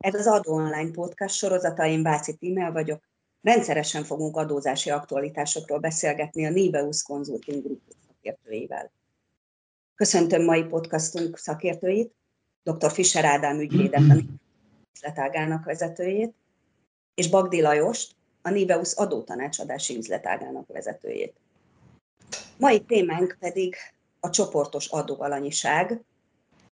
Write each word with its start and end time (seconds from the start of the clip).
Ez 0.00 0.14
az 0.14 0.26
Adó 0.26 0.54
Online 0.54 0.90
Podcast 0.90 1.34
sorozata, 1.34 1.86
én 1.86 2.02
Váci 2.02 2.36
Tímel 2.36 2.72
vagyok. 2.72 3.02
Rendszeresen 3.42 4.04
fogunk 4.04 4.36
adózási 4.36 4.90
aktualitásokról 4.90 5.78
beszélgetni 5.78 6.46
a 6.46 6.50
Niveus 6.50 7.02
Consulting 7.02 7.62
Group 7.62 7.80
szakértőivel. 8.06 8.92
Köszöntöm 9.94 10.44
mai 10.44 10.64
podcastunk 10.64 11.38
szakértőit, 11.38 12.14
dr. 12.62 12.92
Fischer 12.92 13.24
Ádám 13.24 13.60
ügyvédet, 13.60 14.10
a 14.10 14.16
üzletágának 14.94 15.64
vezetőjét, 15.64 16.34
és 17.14 17.28
Bagdi 17.28 17.60
Lajost, 17.60 18.16
a 18.42 18.50
Niveus 18.50 18.92
adótanácsadási 18.92 19.96
üzletágának 19.96 20.66
vezetőjét. 20.66 21.34
Mai 22.58 22.80
témánk 22.80 23.36
pedig 23.40 23.74
a 24.20 24.30
csoportos 24.30 24.88
adóalanyiság, 24.88 26.00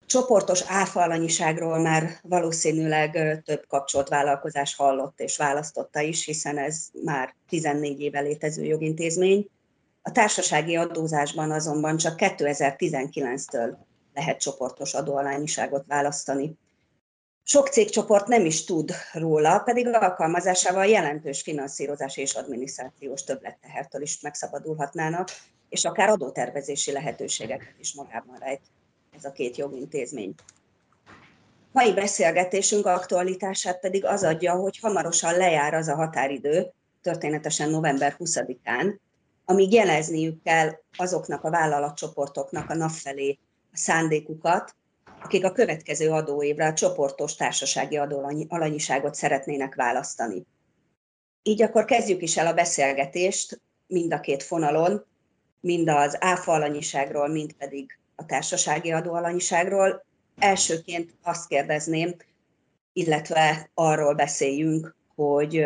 csoportos 0.07 0.61
áfalanyiságról 0.67 1.79
már 1.79 2.19
valószínűleg 2.21 3.41
több 3.45 3.65
kapcsolt 3.67 4.09
vállalkozás 4.09 4.75
hallott 4.75 5.19
és 5.19 5.37
választotta 5.37 5.99
is, 5.99 6.25
hiszen 6.25 6.57
ez 6.57 6.87
már 7.03 7.35
14 7.49 8.01
éve 8.01 8.19
létező 8.19 8.63
jogintézmény. 8.63 9.49
A 10.01 10.11
társasági 10.11 10.75
adózásban 10.75 11.51
azonban 11.51 11.97
csak 11.97 12.15
2019-től 12.17 13.75
lehet 14.13 14.39
csoportos 14.39 14.93
adóalanyiságot 14.93 15.85
választani. 15.87 16.57
Sok 17.43 17.67
cégcsoport 17.67 18.27
nem 18.27 18.45
is 18.45 18.63
tud 18.63 18.91
róla, 19.13 19.59
pedig 19.59 19.87
alkalmazásával 19.87 20.85
jelentős 20.85 21.41
finanszírozás 21.41 22.17
és 22.17 22.33
adminisztrációs 22.33 23.23
többlettehertől 23.23 24.01
is 24.01 24.21
megszabadulhatnának, 24.21 25.29
és 25.69 25.85
akár 25.85 26.09
adótervezési 26.09 26.91
lehetőségeket 26.91 27.75
is 27.79 27.93
magában 27.93 28.37
rejt 28.39 28.61
ez 29.17 29.25
a 29.25 29.31
két 29.31 29.57
jogintézmény. 29.57 30.33
Mai 31.71 31.93
beszélgetésünk 31.93 32.85
aktualitását 32.85 33.79
pedig 33.79 34.05
az 34.05 34.23
adja, 34.23 34.53
hogy 34.53 34.79
hamarosan 34.79 35.37
lejár 35.37 35.73
az 35.73 35.87
a 35.87 35.95
határidő, 35.95 36.71
történetesen 37.01 37.69
november 37.69 38.15
20-án, 38.19 38.97
amíg 39.45 39.73
jelezniük 39.73 40.43
kell 40.43 40.71
azoknak 40.97 41.43
a 41.43 41.49
vállalatcsoportoknak 41.49 42.69
a 42.69 42.75
nap 42.75 42.89
felé 42.89 43.37
a 43.71 43.77
szándékukat, 43.77 44.75
akik 45.21 45.45
a 45.45 45.51
következő 45.51 46.09
adóévre 46.09 46.67
a 46.67 46.73
csoportos 46.73 47.35
társasági 47.35 47.97
adóalanyiságot 47.97 49.15
szeretnének 49.15 49.75
választani. 49.75 50.45
Így 51.43 51.61
akkor 51.61 51.85
kezdjük 51.85 52.21
is 52.21 52.37
el 52.37 52.47
a 52.47 52.53
beszélgetést 52.53 53.61
mind 53.87 54.13
a 54.13 54.19
két 54.19 54.43
fonalon, 54.43 55.05
mind 55.59 55.89
az 55.89 56.17
áfa 56.19 56.51
alanyiságról, 56.51 57.27
mind 57.27 57.53
pedig 57.53 57.99
a 58.19 58.25
társasági 58.25 58.91
adóalanyiságról. 58.91 60.05
Elsőként 60.37 61.13
azt 61.23 61.47
kérdezném, 61.47 62.15
illetve 62.93 63.69
arról 63.73 64.13
beszéljünk, 64.13 64.95
hogy 65.15 65.65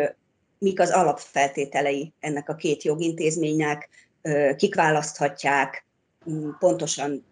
mik 0.58 0.80
az 0.80 0.90
alapfeltételei 0.90 2.12
ennek 2.20 2.48
a 2.48 2.54
két 2.54 2.82
jogintézménynek, 2.82 3.88
kik 4.56 4.74
választhatják, 4.74 5.84
pontosan 6.58 7.24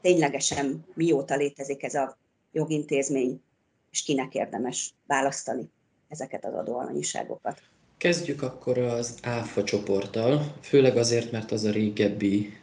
ténylegesen 0.00 0.84
mióta 0.94 1.36
létezik 1.36 1.82
ez 1.82 1.94
a 1.94 2.18
jogintézmény, 2.52 3.42
és 3.90 4.02
kinek 4.02 4.34
érdemes 4.34 4.94
választani 5.06 5.70
ezeket 6.08 6.44
az 6.44 6.54
adóalanyiságokat. 6.54 7.62
Kezdjük 7.96 8.42
akkor 8.42 8.78
az 8.78 9.14
ÁFA 9.22 9.64
csoporttal, 9.64 10.54
főleg 10.60 10.96
azért, 10.96 11.30
mert 11.30 11.50
az 11.50 11.64
a 11.64 11.70
régebbi 11.70 12.58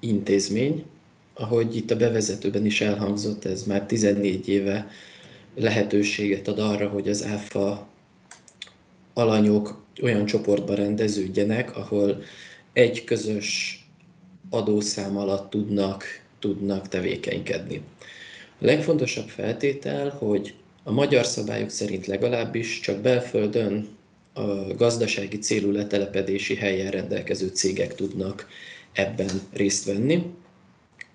intézmény, 0.00 0.86
ahogy 1.34 1.76
itt 1.76 1.90
a 1.90 1.96
bevezetőben 1.96 2.66
is 2.66 2.80
elhangzott, 2.80 3.44
ez 3.44 3.62
már 3.62 3.86
14 3.86 4.48
éve 4.48 4.88
lehetőséget 5.54 6.48
ad 6.48 6.58
arra, 6.58 6.88
hogy 6.88 7.08
az 7.08 7.24
ÁFA 7.24 7.88
alanyok 9.12 9.84
olyan 10.02 10.26
csoportba 10.26 10.74
rendeződjenek, 10.74 11.76
ahol 11.76 12.22
egy 12.72 13.04
közös 13.04 13.78
adószám 14.50 15.16
alatt 15.16 15.50
tudnak, 15.50 16.04
tudnak 16.38 16.88
tevékenykedni. 16.88 17.82
A 18.58 18.64
legfontosabb 18.64 19.28
feltétel, 19.28 20.10
hogy 20.10 20.54
a 20.82 20.92
magyar 20.92 21.24
szabályok 21.26 21.70
szerint 21.70 22.06
legalábbis 22.06 22.80
csak 22.80 23.00
belföldön 23.00 23.88
a 24.32 24.74
gazdasági 24.76 25.38
célú 25.38 25.70
letelepedési 25.70 26.54
helyen 26.54 26.90
rendelkező 26.90 27.48
cégek 27.48 27.94
tudnak 27.94 28.46
ebben 28.92 29.30
részt 29.52 29.84
venni. 29.84 30.22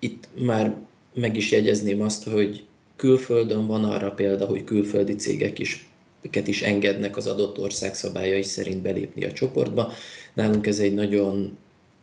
Itt 0.00 0.28
már 0.34 0.76
meg 1.14 1.36
is 1.36 1.50
jegyezném 1.50 2.00
azt, 2.00 2.24
hogy 2.24 2.64
külföldön 2.96 3.66
van 3.66 3.84
arra 3.84 4.10
példa, 4.10 4.46
hogy 4.46 4.64
külföldi 4.64 5.14
cégek 5.14 5.58
is 5.58 5.88
őket 6.22 6.48
is 6.48 6.62
engednek 6.62 7.16
az 7.16 7.26
adott 7.26 7.58
ország 7.58 7.94
szabályai 7.94 8.42
szerint 8.42 8.82
belépni 8.82 9.24
a 9.24 9.32
csoportba. 9.32 9.92
Nálunk 10.34 10.66
ez 10.66 10.78
egy 10.78 10.94
nagyon 10.94 11.58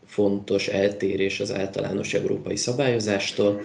fontos 0.06 0.68
eltérés 0.68 1.40
az 1.40 1.54
általános 1.54 2.14
európai 2.14 2.56
szabályozástól. 2.56 3.62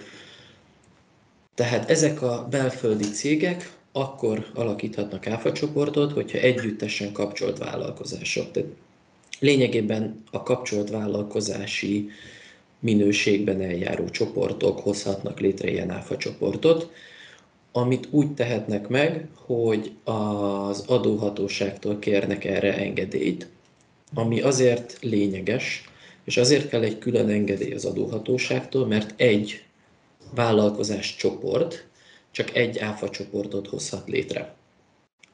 Tehát 1.55 1.89
ezek 1.89 2.21
a 2.21 2.47
belföldi 2.49 3.09
cégek 3.09 3.71
akkor 3.91 4.45
alakíthatnak 4.53 5.27
áfa 5.27 5.51
csoportot, 5.51 6.11
hogyha 6.11 6.37
együttesen 6.37 7.11
kapcsolt 7.11 7.57
vállalkozások. 7.57 8.51
Tehát 8.51 8.69
lényegében 9.39 10.23
a 10.31 10.43
kapcsolt 10.43 10.89
vállalkozási 10.89 12.09
minőségben 12.83 13.61
eljáró 13.61 14.09
csoportok 14.09 14.79
hozhatnak 14.79 15.39
létre 15.39 15.71
ilyen 15.71 15.89
áfa 15.89 16.17
csoportot, 16.17 16.91
amit 17.71 18.07
úgy 18.11 18.33
tehetnek 18.33 18.87
meg, 18.87 19.27
hogy 19.35 19.91
az 20.03 20.83
adóhatóságtól 20.87 21.99
kérnek 21.99 22.45
erre 22.45 22.77
engedélyt, 22.77 23.47
ami 24.13 24.41
azért 24.41 24.97
lényeges, 25.01 25.89
és 26.23 26.37
azért 26.37 26.69
kell 26.69 26.83
egy 26.83 26.97
külön 26.97 27.29
engedély 27.29 27.73
az 27.73 27.85
adóhatóságtól, 27.85 28.87
mert 28.87 29.21
egy 29.21 29.63
vállalkozás 30.35 31.15
csoport 31.15 31.87
csak 32.31 32.55
egy 32.55 32.79
áfa 32.79 33.09
csoportot 33.09 33.67
hozhat 33.67 34.07
létre. 34.07 34.55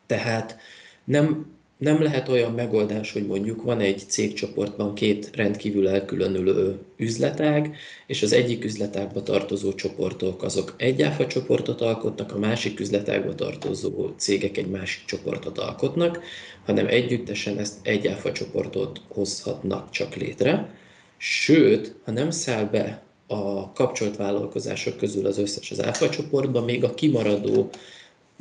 Tehát 0.05 0.57
nem 1.03 1.58
nem 1.79 2.01
lehet 2.01 2.29
olyan 2.29 2.53
megoldás, 2.53 3.11
hogy 3.11 3.27
mondjuk 3.27 3.63
van 3.63 3.79
egy 3.79 4.03
cégcsoportban 4.07 4.93
két 4.95 5.29
rendkívül 5.35 5.89
elkülönülő 5.89 6.79
üzletág, 6.97 7.75
és 8.07 8.23
az 8.23 8.31
egyik 8.33 8.65
üzletágba 8.65 9.23
tartozó 9.23 9.73
csoportok 9.73 10.43
azok 10.43 10.73
egy 10.77 11.01
áfa 11.01 11.27
csoportot 11.27 11.81
alkotnak, 11.81 12.31
a 12.31 12.39
másik 12.39 12.79
üzletágba 12.79 13.35
tartozó 13.35 14.09
cégek 14.17 14.57
egy 14.57 14.69
másik 14.69 15.05
csoportot 15.05 15.57
alkotnak, 15.57 16.19
hanem 16.65 16.87
együttesen 16.87 17.57
ezt 17.57 17.77
egy 17.81 18.07
áfa 18.07 18.31
csoportot 18.31 19.01
hozhatnak 19.07 19.89
csak 19.91 20.15
létre. 20.15 20.73
Sőt, 21.17 21.95
ha 22.05 22.11
nem 22.11 22.29
száll 22.29 22.65
be 22.65 23.03
a 23.27 23.71
kapcsolt 23.71 24.15
vállalkozások 24.15 24.97
közül 24.97 25.25
az 25.25 25.37
összes 25.37 25.71
az 25.71 25.83
áfa 25.83 26.09
csoportba, 26.09 26.61
még 26.61 26.83
a 26.83 26.93
kimaradó 26.93 27.69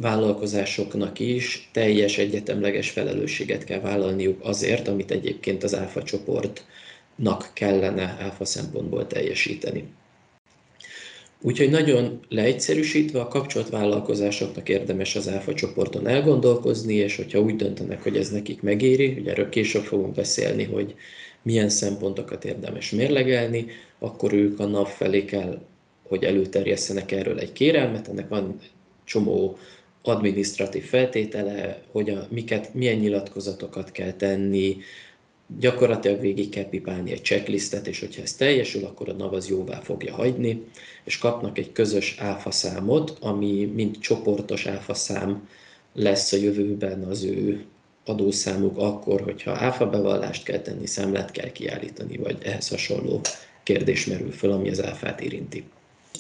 vállalkozásoknak 0.01 1.19
is 1.19 1.69
teljes 1.73 2.19
egyetemleges 2.19 2.91
felelősséget 2.91 3.65
kell 3.65 3.81
vállalniuk 3.81 4.39
azért, 4.43 4.89
amit 4.89 5.11
egyébként 5.11 5.63
az 5.63 5.75
áfa 5.75 6.03
csoportnak 6.03 7.51
kellene 7.53 8.17
áfa 8.21 8.45
szempontból 8.45 9.07
teljesíteni. 9.07 9.85
Úgyhogy 11.41 11.71
nagyon 11.71 12.21
leegyszerűsítve 12.29 13.21
a 13.21 13.29
kapcsolt 13.29 13.69
vállalkozásoknak 13.69 14.69
érdemes 14.69 15.17
az 15.17 15.29
áfa 15.29 15.55
csoporton 15.55 16.07
elgondolkozni, 16.07 16.95
és 16.95 17.17
hogyha 17.17 17.41
úgy 17.41 17.57
döntenek, 17.57 18.03
hogy 18.03 18.17
ez 18.17 18.31
nekik 18.31 18.63
megéri, 18.63 19.17
ugye 19.21 19.31
erről 19.31 19.49
később 19.49 19.83
fogunk 19.83 20.15
beszélni, 20.15 20.65
hogy 20.65 20.95
milyen 21.43 21.69
szempontokat 21.69 22.45
érdemes 22.45 22.91
mérlegelni, 22.91 23.67
akkor 23.99 24.33
ők 24.33 24.61
a 24.61 24.67
nap 24.67 24.87
felé 24.87 25.25
kell, 25.25 25.61
hogy 26.03 26.25
előterjesztenek 26.25 27.13
erről 27.13 27.39
egy 27.39 27.53
kérelmet, 27.53 28.09
ennek 28.09 28.29
van 28.29 28.59
csomó 29.05 29.59
adminisztratív 30.03 30.85
feltétele, 30.85 31.83
hogy 31.93 32.11
a, 32.11 32.27
miket, 32.31 32.75
milyen 32.75 32.97
nyilatkozatokat 32.97 33.91
kell 33.91 34.13
tenni, 34.13 34.77
gyakorlatilag 35.59 36.21
végig 36.21 36.49
kell 36.49 36.69
pipálni 36.69 37.13
egy 37.13 37.25
checklistet, 37.25 37.87
és 37.87 38.01
hogyha 38.01 38.23
ez 38.23 38.33
teljesül, 38.33 38.85
akkor 38.85 39.09
a 39.09 39.13
NAV 39.13 39.33
az 39.35 39.49
jóvá 39.49 39.81
fogja 39.81 40.15
hagyni, 40.15 40.65
és 41.05 41.19
kapnak 41.19 41.59
egy 41.59 41.73
közös 41.73 42.17
áfa 42.19 42.51
számot, 42.51 43.17
ami 43.21 43.65
mint 43.65 44.01
csoportos 44.01 44.67
áfa 44.67 44.95
szám 44.95 45.49
lesz 45.93 46.33
a 46.33 46.37
jövőben 46.37 47.03
az 47.03 47.25
ő 47.25 47.65
adószámuk 48.05 48.79
akkor, 48.79 49.21
hogyha 49.21 49.51
áfa 49.53 49.89
bevallást 49.91 50.45
kell 50.45 50.59
tenni, 50.59 50.87
számlát 50.87 51.31
kell 51.31 51.53
kiállítani, 51.53 52.17
vagy 52.17 52.39
ehhez 52.43 52.69
hasonló 52.69 53.21
kérdés 53.63 54.07
merül 54.07 54.33
föl, 54.33 54.53
ami 54.53 54.71
az 54.71 54.83
áfát 54.83 55.21
érinti. 55.21 55.65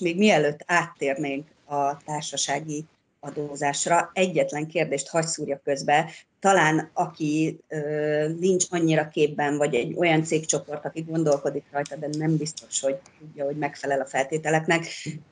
Még 0.00 0.16
mielőtt 0.16 0.60
áttérnénk 0.66 1.46
a 1.66 1.96
társasági 2.04 2.84
adózásra. 3.20 4.10
Egyetlen 4.12 4.66
kérdést 4.66 5.08
hagy 5.08 5.26
szúrja 5.26 5.60
közbe, 5.64 6.10
talán 6.40 6.90
aki 6.92 7.58
ö, 7.68 8.28
nincs 8.38 8.64
annyira 8.70 9.08
képben, 9.08 9.56
vagy 9.56 9.74
egy 9.74 9.94
olyan 9.96 10.24
cégcsoport, 10.24 10.84
aki 10.84 11.00
gondolkodik 11.00 11.64
rajta, 11.70 11.96
de 11.96 12.08
nem 12.18 12.36
biztos, 12.36 12.80
hogy 12.80 12.96
tudja, 13.18 13.44
hogy 13.44 13.56
megfelel 13.56 14.00
a 14.00 14.06
feltételeknek, 14.06 14.86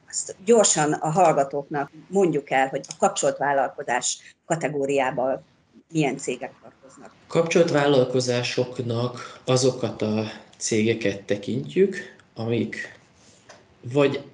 azt 0.09 0.37
gyorsan 0.44 0.93
a 0.93 1.11
hallgatóknak 1.11 1.91
mondjuk 2.09 2.50
el, 2.50 2.69
hogy 2.69 2.85
a 2.88 2.94
kapcsolt 2.99 3.37
vállalkozás 3.37 4.35
kategóriába 4.47 5.43
milyen 5.93 6.17
cégek 6.17 6.53
tartoznak. 6.62 7.12
Kapcsolt 7.27 7.71
vállalkozásoknak 7.71 9.41
azokat 9.44 10.03
a 10.03 10.25
cégeket 10.56 11.23
tekintjük, 11.23 11.97
amik 12.35 12.99
vagy 13.93 14.25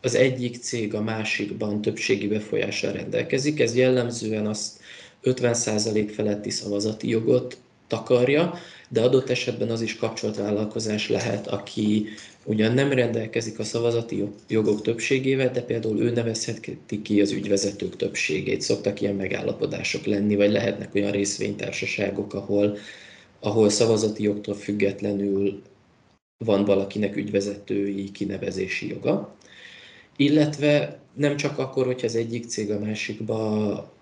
az 0.00 0.14
egyik 0.14 0.56
cég 0.56 0.94
a 0.94 1.02
másikban 1.02 1.80
többségi 1.80 2.26
befolyással 2.26 2.92
rendelkezik. 2.92 3.60
Ez 3.60 3.76
jellemzően 3.76 4.46
azt 4.46 4.80
50% 5.22 6.10
feletti 6.14 6.50
szavazati 6.50 7.08
jogot 7.08 7.58
takarja, 7.86 8.54
de 8.88 9.02
adott 9.02 9.30
esetben 9.30 9.70
az 9.70 9.80
is 9.80 9.96
kapcsolt 9.96 10.36
vállalkozás 10.36 11.08
lehet, 11.08 11.46
aki 11.46 12.06
ugyan 12.44 12.72
nem 12.72 12.92
rendelkezik 12.92 13.58
a 13.58 13.64
szavazati 13.64 14.24
jogok 14.48 14.82
többségével, 14.82 15.50
de 15.50 15.62
például 15.62 16.00
ő 16.00 16.10
nevezheti 16.10 17.02
ki 17.02 17.20
az 17.20 17.30
ügyvezetők 17.30 17.96
többségét. 17.96 18.60
Szoktak 18.60 19.00
ilyen 19.00 19.14
megállapodások 19.14 20.04
lenni, 20.04 20.36
vagy 20.36 20.50
lehetnek 20.50 20.94
olyan 20.94 21.10
részvénytársaságok, 21.10 22.34
ahol, 22.34 22.76
ahol 23.40 23.68
szavazati 23.68 24.22
jogtól 24.22 24.54
függetlenül 24.54 25.62
van 26.44 26.64
valakinek 26.64 27.16
ügyvezetői 27.16 28.10
kinevezési 28.10 28.88
joga. 28.88 29.36
Illetve 30.20 30.98
nem 31.14 31.36
csak 31.36 31.58
akkor, 31.58 31.86
hogyha 31.86 32.06
az 32.06 32.16
egyik 32.16 32.44
cég 32.44 32.70
a 32.70 32.78
másikba 32.78 33.92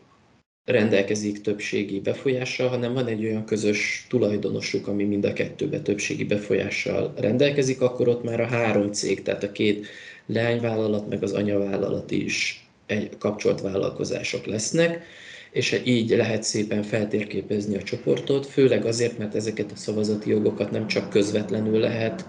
rendelkezik 0.65 1.41
többségi 1.41 2.01
befolyással, 2.01 2.69
hanem 2.69 2.93
van 2.93 3.07
egy 3.07 3.25
olyan 3.25 3.45
közös 3.45 4.07
tulajdonosuk, 4.09 4.87
ami 4.87 5.05
mind 5.05 5.25
a 5.25 5.33
kettőbe 5.33 5.81
többségi 5.81 6.25
befolyással 6.25 7.13
rendelkezik, 7.17 7.81
akkor 7.81 8.09
ott 8.09 8.25
már 8.25 8.41
a 8.41 8.47
három 8.47 8.93
cég, 8.93 9.23
tehát 9.23 9.43
a 9.43 9.53
két 9.53 9.87
leányvállalat 10.27 11.09
meg 11.09 11.23
az 11.23 11.33
anyavállalat 11.33 12.11
is 12.11 12.67
egy 12.87 13.19
kapcsolt 13.19 13.61
vállalkozások 13.61 14.47
lesznek, 14.47 15.05
és 15.51 15.81
így 15.85 16.11
lehet 16.11 16.43
szépen 16.43 16.83
feltérképezni 16.83 17.77
a 17.77 17.83
csoportot, 17.83 18.47
főleg 18.47 18.85
azért, 18.85 19.19
mert 19.19 19.35
ezeket 19.35 19.73
a 19.73 19.77
szavazati 19.77 20.31
jogokat 20.31 20.71
nem 20.71 20.87
csak 20.87 21.11
közvetlenül 21.11 21.79
lehet 21.79 22.27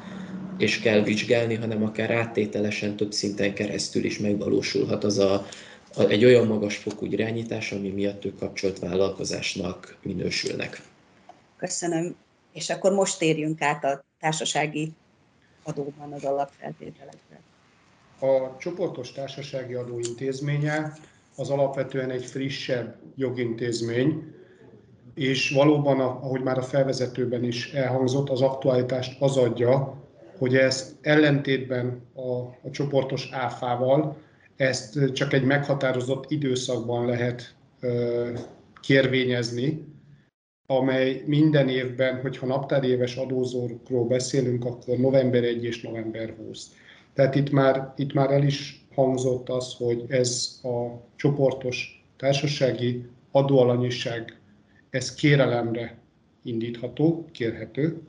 és 0.58 0.80
kell 0.80 1.02
vizsgálni, 1.02 1.56
hanem 1.56 1.84
akár 1.84 2.12
áttételesen 2.12 2.96
több 2.96 3.12
szinten 3.12 3.54
keresztül 3.54 4.04
is 4.04 4.20
megvalósulhat 4.20 5.04
az 5.04 5.18
a 5.18 5.46
egy 5.98 6.26
olyan 6.26 6.48
magas 6.48 6.78
fokú 6.78 7.06
irányítás, 7.06 7.72
ami 7.72 7.90
miatt 7.90 8.26
ők 8.26 8.40
kapcsolt 8.40 8.80
vállalkozásnak 8.80 9.98
minősülnek. 10.02 10.82
Köszönöm. 11.58 12.16
És 12.54 12.70
akkor 12.70 12.92
most 12.92 13.18
térjünk 13.20 13.62
át 13.62 13.84
a 13.84 14.04
társasági 14.20 14.92
adóban 15.64 16.14
az 16.14 16.24
alapfeltételekre. 16.24 17.40
A 18.20 18.58
csoportos 18.58 19.12
társasági 19.12 19.74
adó 19.74 20.00
intézménye 20.00 20.98
az 21.36 21.50
alapvetően 21.50 22.10
egy 22.10 22.26
frissebb 22.26 22.96
jogintézmény, 23.16 24.36
és 25.14 25.50
valóban, 25.50 26.00
ahogy 26.00 26.42
már 26.42 26.58
a 26.58 26.62
felvezetőben 26.62 27.44
is 27.44 27.72
elhangzott, 27.72 28.30
az 28.30 28.42
aktualitást 28.42 29.22
az 29.22 29.38
adja, 29.38 30.07
hogy 30.38 30.56
ezt 30.56 30.96
ellentétben 31.02 32.02
a, 32.14 32.40
a 32.42 32.70
csoportos 32.72 33.30
áfával 33.32 34.18
ezt 34.56 35.14
csak 35.14 35.34
egy 35.34 35.44
meghatározott 35.44 36.32
időszakban 36.32 37.06
lehet 37.06 37.56
kérvényezni, 38.82 39.86
amely 40.66 41.24
minden 41.26 41.70
évben, 41.70 42.22
hogyha 42.22 42.46
naptári 42.46 42.88
éves 42.88 43.16
adózókról 43.16 44.08
beszélünk, 44.08 44.66
akkor 44.66 44.98
november 44.98 45.44
1 45.44 45.64
és 45.64 45.82
november 45.82 46.36
20. 46.38 46.72
Tehát 47.14 47.36
itt 47.36 47.52
már, 47.52 47.94
itt 47.96 48.14
már 48.14 48.32
el 48.32 48.44
is 48.44 48.86
hangzott 48.94 49.50
az, 49.50 49.74
hogy 49.78 50.06
ez 50.08 50.60
a 50.64 51.04
csoportos 51.16 52.06
társasági 52.18 53.06
adóalanyiság, 53.32 54.40
ez 54.90 55.14
kérelemre 55.14 55.98
indítható, 56.44 57.26
kérhető. 57.32 58.02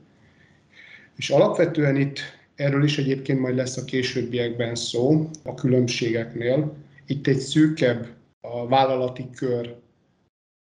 És 1.19 1.29
alapvetően 1.29 1.95
itt 1.95 2.19
Erről 2.59 2.83
is 2.83 2.97
egyébként 2.97 3.39
majd 3.39 3.55
lesz 3.55 3.77
a 3.77 3.83
későbbiekben 3.83 4.75
szó 4.75 5.29
a 5.43 5.53
különbségeknél. 5.53 6.75
Itt 7.05 7.27
egy 7.27 7.37
szűkebb 7.37 8.07
a 8.41 8.67
vállalati 8.67 9.29
kör 9.29 9.75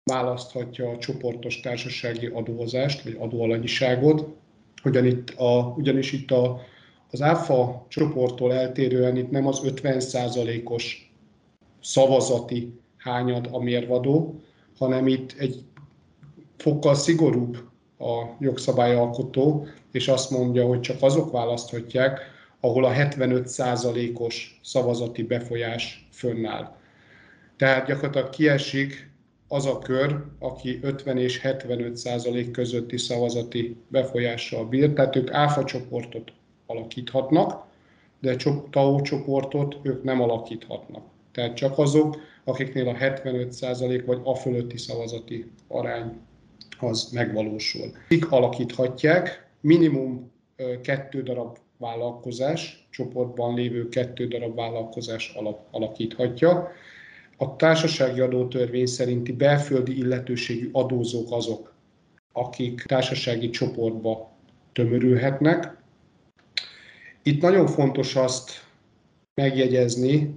választhatja 0.03 0.89
a 0.89 0.97
csoportos 0.97 1.59
társasági 1.59 2.25
adózást, 2.25 3.03
vagy 3.03 3.15
adóalanyiságot, 3.19 4.27
ugyan 4.83 5.05
itt 5.05 5.29
a, 5.29 5.73
ugyanis 5.77 6.11
itt 6.11 6.31
a, 6.31 6.59
az 7.11 7.21
ÁFA 7.21 7.85
csoporttól 7.87 8.53
eltérően 8.53 9.17
itt 9.17 9.31
nem 9.31 9.47
az 9.47 9.61
50%-os 9.63 11.11
szavazati 11.81 12.79
hányad 12.97 13.49
a 13.51 13.59
mérvadó, 13.59 14.41
hanem 14.77 15.07
itt 15.07 15.35
egy 15.37 15.63
fokkal 16.57 16.95
szigorúbb 16.95 17.57
a 17.99 18.23
jogszabályalkotó, 18.39 19.67
és 19.97 20.07
azt 20.07 20.29
mondja, 20.29 20.65
hogy 20.65 20.79
csak 20.79 20.97
azok 21.01 21.31
választhatják, 21.31 22.19
ahol 22.59 22.85
a 22.85 22.91
75%-os 22.91 24.59
szavazati 24.63 25.23
befolyás 25.23 26.07
fönnáll. 26.11 26.75
Tehát 27.57 27.87
gyakorlatilag 27.87 28.29
kiesik 28.29 29.11
az 29.47 29.65
a 29.65 29.79
kör, 29.79 30.23
aki 30.39 30.79
50 30.81 31.17
és 31.17 31.39
75 31.39 31.97
százalék 31.97 32.51
közötti 32.51 32.97
szavazati 32.97 33.77
befolyással 33.87 34.65
bír, 34.65 34.93
tehát 34.93 35.15
ők 35.15 35.31
áfa 35.31 35.63
csoportot 35.63 36.31
alakíthatnak, 36.65 37.65
de 38.19 38.35
TAO 38.69 39.01
csoportot 39.01 39.77
ők 39.81 40.03
nem 40.03 40.21
alakíthatnak. 40.21 41.03
Tehát 41.31 41.55
csak 41.55 41.77
azok, 41.77 42.17
akiknél 42.43 42.87
a 42.87 42.93
75 42.93 43.51
százalék 43.51 44.05
vagy 44.05 44.19
a 44.23 44.35
fölötti 44.35 44.77
szavazati 44.77 45.51
arány 45.67 46.19
az 46.79 47.09
megvalósul. 47.11 47.91
Kik 48.07 48.31
alakíthatják? 48.31 49.46
Minimum 49.67 50.31
kettő 50.81 51.23
darab 51.23 51.57
vállalkozás, 51.77 52.87
csoportban 52.89 53.55
lévő 53.55 53.89
kettő 53.89 54.27
darab 54.27 54.55
vállalkozás 54.55 55.37
alakíthatja. 55.71 56.71
A 57.37 57.55
társasági 57.55 58.19
adótörvény 58.19 58.85
szerinti 58.85 59.31
belföldi 59.31 59.97
illetőségű 59.97 60.69
adózók 60.71 61.31
azok, 61.31 61.73
akik 62.31 62.81
társasági 62.81 63.49
csoportba 63.49 64.31
tömörülhetnek. 64.73 65.77
Itt 67.23 67.41
nagyon 67.41 67.67
fontos 67.67 68.15
azt 68.15 68.51
megjegyezni, 69.33 70.35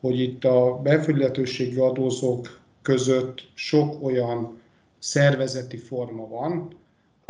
hogy 0.00 0.20
itt 0.20 0.44
a 0.44 0.80
belföldi 0.82 1.20
illetőségű 1.20 1.78
adózók 1.78 2.60
között 2.82 3.48
sok 3.54 4.02
olyan 4.02 4.60
szervezeti 4.98 5.76
forma 5.76 6.28
van, 6.28 6.78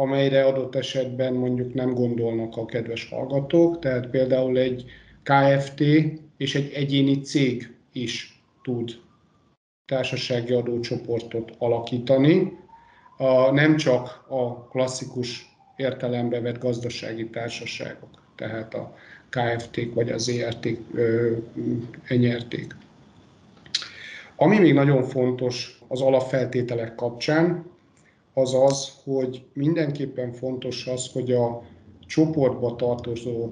amelyre 0.01 0.45
adott 0.45 0.75
esetben 0.75 1.33
mondjuk 1.33 1.75
nem 1.75 1.95
gondolnak 1.95 2.57
a 2.57 2.65
kedves 2.65 3.09
hallgatók, 3.09 3.79
tehát 3.79 4.07
például 4.07 4.59
egy 4.59 4.85
KFT 5.23 5.81
és 6.37 6.55
egy 6.55 6.73
egyéni 6.73 7.21
cég 7.21 7.75
is 7.93 8.43
tud 8.63 8.91
társasági 9.87 10.53
adócsoportot 10.53 11.53
alakítani, 11.59 12.53
a, 13.17 13.51
nem 13.51 13.77
csak 13.77 14.25
a 14.29 14.65
klasszikus 14.65 15.57
értelembe 15.77 16.41
vett 16.41 16.59
gazdasági 16.59 17.29
társaságok, 17.29 18.23
tehát 18.37 18.75
a 18.75 18.95
KFT-k 19.29 19.95
vagy 19.95 20.11
az 20.11 20.29
ERT-k, 20.29 20.79
enyerték. 22.09 22.77
Ami 24.37 24.59
még 24.59 24.75
nagyon 24.75 25.03
fontos 25.03 25.81
az 25.89 26.01
alapfeltételek 26.01 26.95
kapcsán, 26.95 27.71
az 28.41 28.55
az, 28.55 28.93
hogy 29.05 29.45
mindenképpen 29.53 30.33
fontos 30.33 30.87
az, 30.87 31.09
hogy 31.13 31.33
a 31.33 31.63
csoportba 32.07 32.77
tartozó 32.77 33.51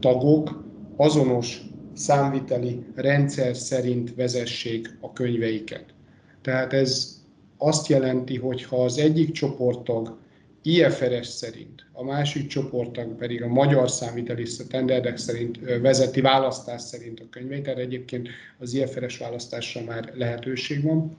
tagok 0.00 0.64
azonos 0.96 1.62
számviteli 1.94 2.84
rendszer 2.94 3.56
szerint 3.56 4.14
vezessék 4.14 4.96
a 5.00 5.12
könyveiket. 5.12 5.84
Tehát 6.42 6.72
ez 6.72 7.20
azt 7.56 7.86
jelenti, 7.86 8.36
hogy 8.36 8.64
ha 8.64 8.84
az 8.84 8.98
egyik 8.98 9.30
csoporttag 9.30 10.18
IFRS 10.62 11.26
szerint, 11.26 11.86
a 11.92 12.04
másik 12.04 12.46
csoporttag 12.46 13.14
pedig 13.16 13.42
a 13.42 13.48
magyar 13.48 13.90
számviteli 13.90 14.44
standardek 14.44 15.16
szerint 15.16 15.58
vezeti 15.80 16.20
választás 16.20 16.82
szerint 16.82 17.20
a 17.20 17.28
könyveit, 17.30 17.62
tehát 17.62 17.78
egyébként 17.78 18.28
az 18.58 18.74
IFRS 18.74 19.18
választásra 19.18 19.84
már 19.84 20.12
lehetőség 20.14 20.82
van, 20.82 21.16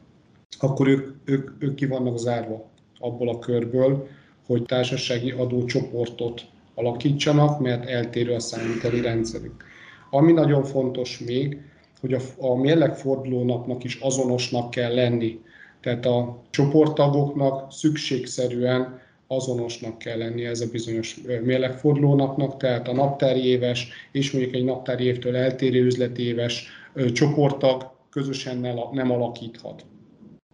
akkor 0.60 0.88
ők, 0.88 1.16
ők, 1.26 1.50
ők 1.60 1.76
ki 1.76 1.86
vannak 1.86 2.18
zárva 2.18 2.70
abból 3.00 3.30
a 3.30 3.40
körből, 3.40 4.08
hogy 4.46 4.64
társasági 4.64 5.32
adócsoportot 5.32 6.46
alakítsanak, 6.76 7.60
mert 7.60 7.90
eltérő 7.90 8.34
a 8.34 8.40
számíteli 8.40 9.02
rendszerük. 9.02 9.64
Ami 10.10 10.32
nagyon 10.32 10.64
fontos 10.64 11.20
még, 11.20 11.62
hogy 12.02 12.14
a, 12.14 12.20
a 12.38 12.56
mérlegforduló 12.56 13.78
is 13.84 13.96
azonosnak 13.96 14.70
kell 14.70 14.94
lenni. 14.94 15.40
Tehát 15.82 16.06
a 16.06 16.42
csoporttagoknak 16.50 17.72
szükségszerűen 17.72 19.00
azonosnak 19.28 19.98
kell 19.98 20.18
lenni 20.18 20.46
ez 20.46 20.62
a 20.62 20.70
bizonyos 20.72 21.18
mérlegforduló 21.44 22.16
napnak, 22.16 22.58
tehát 22.58 22.88
a 22.88 22.94
naptári 22.94 23.46
éves 23.46 23.90
és 24.12 24.32
mondjuk 24.32 24.56
egy 24.56 24.64
naptári 24.64 25.04
évtől 25.04 25.36
eltérő 25.36 25.86
üzleti 25.86 26.24
éves 26.24 26.68
csoporttag 27.14 27.92
közösen 28.10 28.58
nem 28.92 29.12
alakíthat 29.12 29.86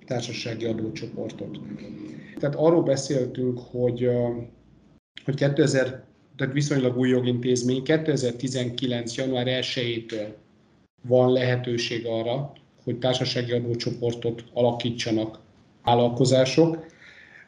társasági 0.05 0.65
adócsoportot. 0.65 1.59
Tehát 2.39 2.55
arról 2.55 2.83
beszéltünk, 2.83 3.59
hogy, 3.59 4.09
hogy 5.25 5.35
2000, 5.35 6.03
tehát 6.35 6.53
viszonylag 6.53 6.97
új 6.97 7.09
jogintézmény 7.09 7.83
2019. 7.83 9.15
január 9.15 9.45
1-től 9.49 10.27
van 11.07 11.31
lehetőség 11.31 12.05
arra, 12.05 12.53
hogy 12.83 12.99
társasági 12.99 13.51
adócsoportot 13.51 14.43
alakítsanak 14.53 15.39
vállalkozások. 15.83 16.85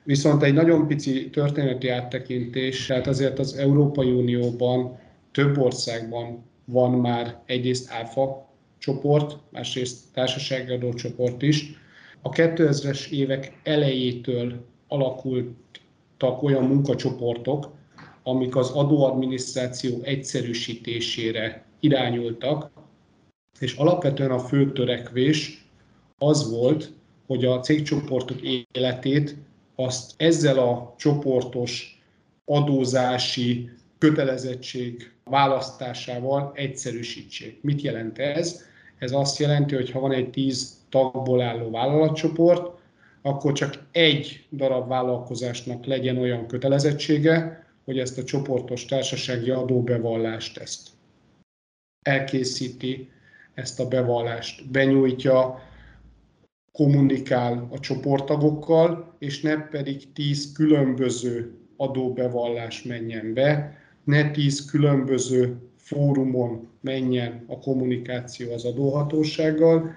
Viszont 0.04 0.44
egy 0.44 0.54
nagyon 0.54 0.88
pici 0.88 1.30
történeti 1.30 1.88
áttekintés, 1.88 2.86
tehát 2.86 3.08
azért 3.08 3.40
az 3.40 3.54
Európai 3.58 4.12
Unióban 4.12 5.00
több 5.32 5.58
országban 5.58 6.44
van 6.66 6.92
már 6.92 7.42
egyrészt 7.46 7.92
ÁFA 7.92 8.50
csoport, 8.78 9.38
másrészt 9.52 10.14
társasági 10.14 10.74
adócsoport 10.74 11.42
is. 11.42 11.74
A 12.26 12.30
2000-es 12.30 13.10
évek 13.10 13.60
elejétől 13.64 14.66
alakultak 14.88 16.44
olyan 16.44 16.64
munkacsoportok, 16.64 17.72
amik 18.24 18.56
az 18.56 18.70
adóadminisztráció 18.70 20.02
egyszerűsítésére 20.02 21.66
irányultak, 21.80 22.72
és 23.60 23.76
alapvetően 23.76 24.32
a 24.32 24.40
fő 24.40 24.72
törekvés 24.72 25.68
az 26.18 26.50
volt, 26.50 26.94
hogy 27.28 27.46
a 27.46 27.60
cégcsoportok 27.60 28.42
életét 28.72 29.36
azt 29.76 30.14
ezzel 30.18 30.60
a 30.60 30.94
csoportos 30.98 32.02
adózási 32.46 33.70
kötelezettség 33.98 35.12
választásával 35.24 36.52
egyszerűsítsék. 36.56 37.62
Mit 37.62 37.82
jelent 37.82 38.20
ez? 38.20 38.64
Ez 38.98 39.12
azt 39.12 39.40
jelenti, 39.40 39.76
hogy 39.76 39.92
ha 39.92 40.00
van 40.00 40.12
egy 40.12 40.30
10 40.30 40.78
tagból 40.90 41.42
álló 41.42 41.70
vállalatcsoport, 41.70 42.72
akkor 43.22 43.54
csak 43.54 43.84
egy 43.92 44.48
darab 44.52 44.88
vállalkozásnak 44.88 45.86
legyen 45.86 46.18
olyan 46.18 46.48
kötelezettsége, 46.48 47.66
hogy 47.86 48.00
ezt 48.00 48.18
a 48.18 48.24
csoportos 48.24 48.86
társasági 48.86 49.50
adóbevallást 49.50 50.58
ezt 50.58 50.90
elkészíti, 52.02 53.10
ezt 53.54 53.80
a 53.80 53.88
bevallást 53.88 54.72
benyújtja, 54.72 55.60
kommunikál 56.72 57.68
a 57.72 57.80
csoporttagokkal, 57.80 59.16
és 59.20 59.42
ne 59.42 59.68
pedig 59.68 60.14
tíz 60.14 60.52
különböző 60.52 61.58
adóbevallás 61.78 62.84
menjen 62.84 63.34
be, 63.34 63.78
ne 64.04 64.32
tíz 64.32 64.66
különböző 64.66 65.58
fórumon 65.78 66.68
menjen 66.86 67.44
a 67.48 67.60
kommunikáció 67.60 68.54
az 68.54 68.66
adóhatósággal. 68.66 69.96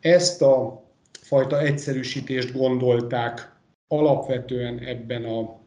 Ezt 0.00 0.42
a 0.42 0.84
fajta 1.12 1.60
egyszerűsítést 1.60 2.52
gondolták 2.52 3.52
alapvetően 3.88 4.78
ebben, 4.78 5.24
a, 5.24 5.60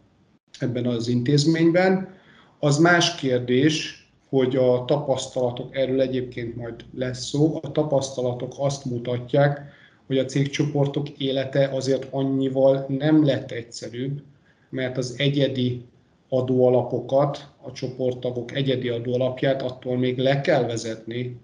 ebben 0.59 0.85
az 0.85 1.07
intézményben. 1.07 2.15
Az 2.59 2.77
más 2.77 3.15
kérdés, 3.15 4.07
hogy 4.29 4.55
a 4.55 4.85
tapasztalatok, 4.85 5.75
erről 5.75 6.01
egyébként 6.01 6.55
majd 6.55 6.75
lesz 6.95 7.25
szó, 7.25 7.59
a 7.61 7.71
tapasztalatok 7.71 8.53
azt 8.57 8.85
mutatják, 8.85 9.61
hogy 10.07 10.17
a 10.17 10.25
cégcsoportok 10.25 11.09
élete 11.09 11.67
azért 11.67 12.07
annyival 12.11 12.85
nem 12.87 13.25
lett 13.25 13.51
egyszerűbb, 13.51 14.21
mert 14.69 14.97
az 14.97 15.15
egyedi 15.17 15.85
adóalapokat, 16.33 17.47
a 17.61 17.71
csoporttagok 17.71 18.55
egyedi 18.55 18.89
adóalapját 18.89 19.61
attól 19.61 19.97
még 19.97 20.17
le 20.17 20.41
kell 20.41 20.63
vezetni 20.63 21.37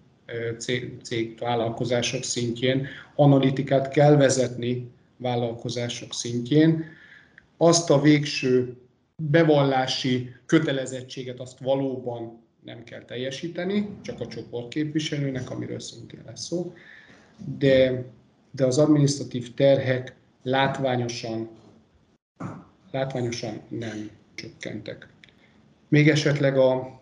cég, 0.57 0.97
cég 1.03 1.39
vállalkozások 1.39 2.23
szintjén, 2.23 2.87
analitikát 3.15 3.89
kell 3.89 4.15
vezetni 4.15 4.91
vállalkozások 5.17 6.13
szintjén. 6.13 6.85
Azt 7.57 7.89
a 7.89 8.01
végső 8.01 8.77
bevallási 9.15 10.29
kötelezettséget 10.45 11.39
azt 11.39 11.59
valóban 11.59 12.41
nem 12.63 12.83
kell 12.83 13.01
teljesíteni, 13.01 13.89
csak 14.01 14.19
a 14.19 14.27
csoportképviselőnek, 14.27 15.49
amiről 15.49 15.79
szintén 15.79 16.21
lesz 16.25 16.45
szó, 16.45 16.73
de, 17.57 18.05
de 18.51 18.65
az 18.65 18.77
administratív 18.77 19.53
terhek 19.53 20.15
látványosan, 20.43 21.49
látványosan 22.91 23.61
nem 23.67 24.18
csökkentek. 24.39 25.07
Még 25.87 26.09
esetleg 26.09 26.57
a 26.57 27.01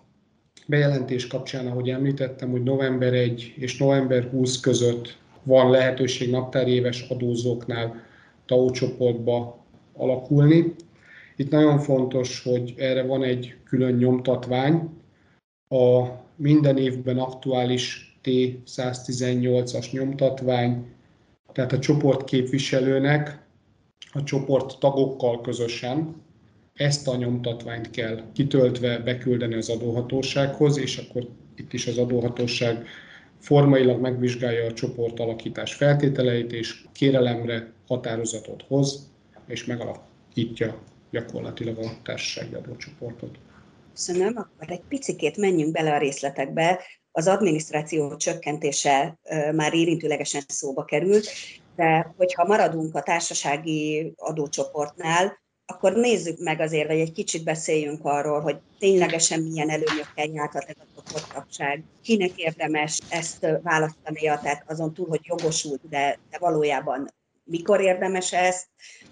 bejelentés 0.67 1.27
kapcsán, 1.27 1.67
ahogy 1.67 1.89
említettem, 1.89 2.51
hogy 2.51 2.63
november 2.63 3.13
1 3.13 3.53
és 3.57 3.77
november 3.77 4.23
20 4.23 4.59
között 4.59 5.17
van 5.43 5.71
lehetőség 5.71 6.29
naptári 6.29 6.71
éves 6.71 7.01
adózóknál 7.09 8.03
TAO 8.45 8.69
csoportba 8.69 9.65
alakulni. 9.93 10.73
Itt 11.35 11.51
nagyon 11.51 11.79
fontos, 11.79 12.43
hogy 12.43 12.73
erre 12.77 13.03
van 13.03 13.23
egy 13.23 13.55
külön 13.63 13.93
nyomtatvány, 13.93 14.89
a 15.69 16.07
minden 16.35 16.77
évben 16.77 17.17
aktuális 17.17 18.17
T118-as 18.23 19.91
nyomtatvány, 19.91 20.85
tehát 21.53 21.71
a 21.71 21.79
csoport 21.79 22.23
képviselőnek 22.23 23.45
a 24.11 24.23
csoport 24.23 24.79
tagokkal 24.79 25.41
közösen 25.41 26.25
ezt 26.77 27.07
a 27.07 27.15
nyomtatványt 27.15 27.89
kell 27.91 28.21
kitöltve 28.33 28.99
beküldeni 28.99 29.55
az 29.55 29.69
adóhatósághoz, 29.69 30.77
és 30.77 30.97
akkor 30.97 31.27
itt 31.55 31.73
is 31.73 31.87
az 31.87 31.97
adóhatóság 31.97 32.85
formailag 33.39 34.01
megvizsgálja 34.01 34.65
a 34.65 34.73
csoport 34.73 35.19
alakítás 35.19 35.73
feltételeit, 35.73 36.51
és 36.51 36.83
kérelemre 36.91 37.71
határozatot 37.87 38.63
hoz, 38.67 39.11
és 39.47 39.65
megalakítja 39.65 40.79
gyakorlatilag 41.11 41.77
a 41.77 41.91
társasági 42.03 42.53
adócsoportot. 42.53 43.35
Köszönöm, 43.93 44.33
akkor 44.37 44.71
egy 44.71 44.83
picikét 44.89 45.37
menjünk 45.37 45.71
bele 45.71 45.93
a 45.93 45.97
részletekbe. 45.97 46.83
Az 47.11 47.27
adminisztráció 47.27 48.15
csökkentése 48.15 49.19
már 49.55 49.73
érintőlegesen 49.73 50.41
szóba 50.47 50.85
került, 50.85 51.27
de 51.75 52.13
hogyha 52.17 52.45
maradunk 52.45 52.95
a 52.95 53.01
társasági 53.01 54.13
adócsoportnál, 54.15 55.45
akkor 55.73 55.93
nézzük 55.93 56.39
meg 56.39 56.59
azért, 56.59 56.87
vagy 56.87 56.99
egy 56.99 57.11
kicsit 57.11 57.43
beszéljünk 57.43 57.99
arról, 58.03 58.39
hogy 58.39 58.57
ténylegesen 58.79 59.41
milyen 59.41 59.69
előnyökkel 59.69 60.25
járhat 60.33 60.63
ez 60.63 60.75
a 60.79 61.01
csoporttagság, 61.01 61.83
kinek 62.03 62.31
érdemes 62.35 62.99
ezt 63.09 63.47
választania, 63.63 64.39
tehát 64.39 64.63
azon 64.67 64.93
túl, 64.93 65.07
hogy 65.07 65.21
jogosult, 65.23 65.81
de, 65.89 66.19
de 66.31 66.37
valójában 66.39 67.09
mikor 67.43 67.81
érdemes 67.81 68.33
ezt, 68.33 68.67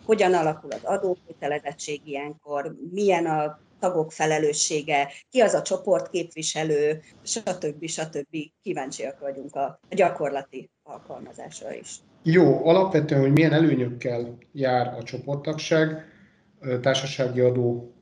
hogyan 0.06 0.34
alakul 0.34 0.72
az 0.72 0.84
adókötelezettség 0.84 2.02
ilyenkor, 2.06 2.76
milyen 2.92 3.26
a 3.26 3.60
tagok 3.80 4.12
felelőssége, 4.12 5.12
ki 5.30 5.40
az 5.40 5.54
a 5.54 5.62
csoportképviselő, 5.62 7.02
stb. 7.24 7.88
stb. 7.88 8.38
Kíváncsiak 8.62 9.20
vagyunk 9.20 9.56
a 9.56 9.80
gyakorlati 9.90 10.70
alkalmazásra 10.84 11.74
is. 11.74 11.96
Jó, 12.24 12.68
alapvetően, 12.68 13.22
hogy 13.22 13.32
milyen 13.32 13.54
előnyökkel 13.54 14.38
jár 14.52 14.88
a 14.88 15.04
csoporttagság, 15.04 16.15
társasági 16.82 17.40
adó 17.40 17.94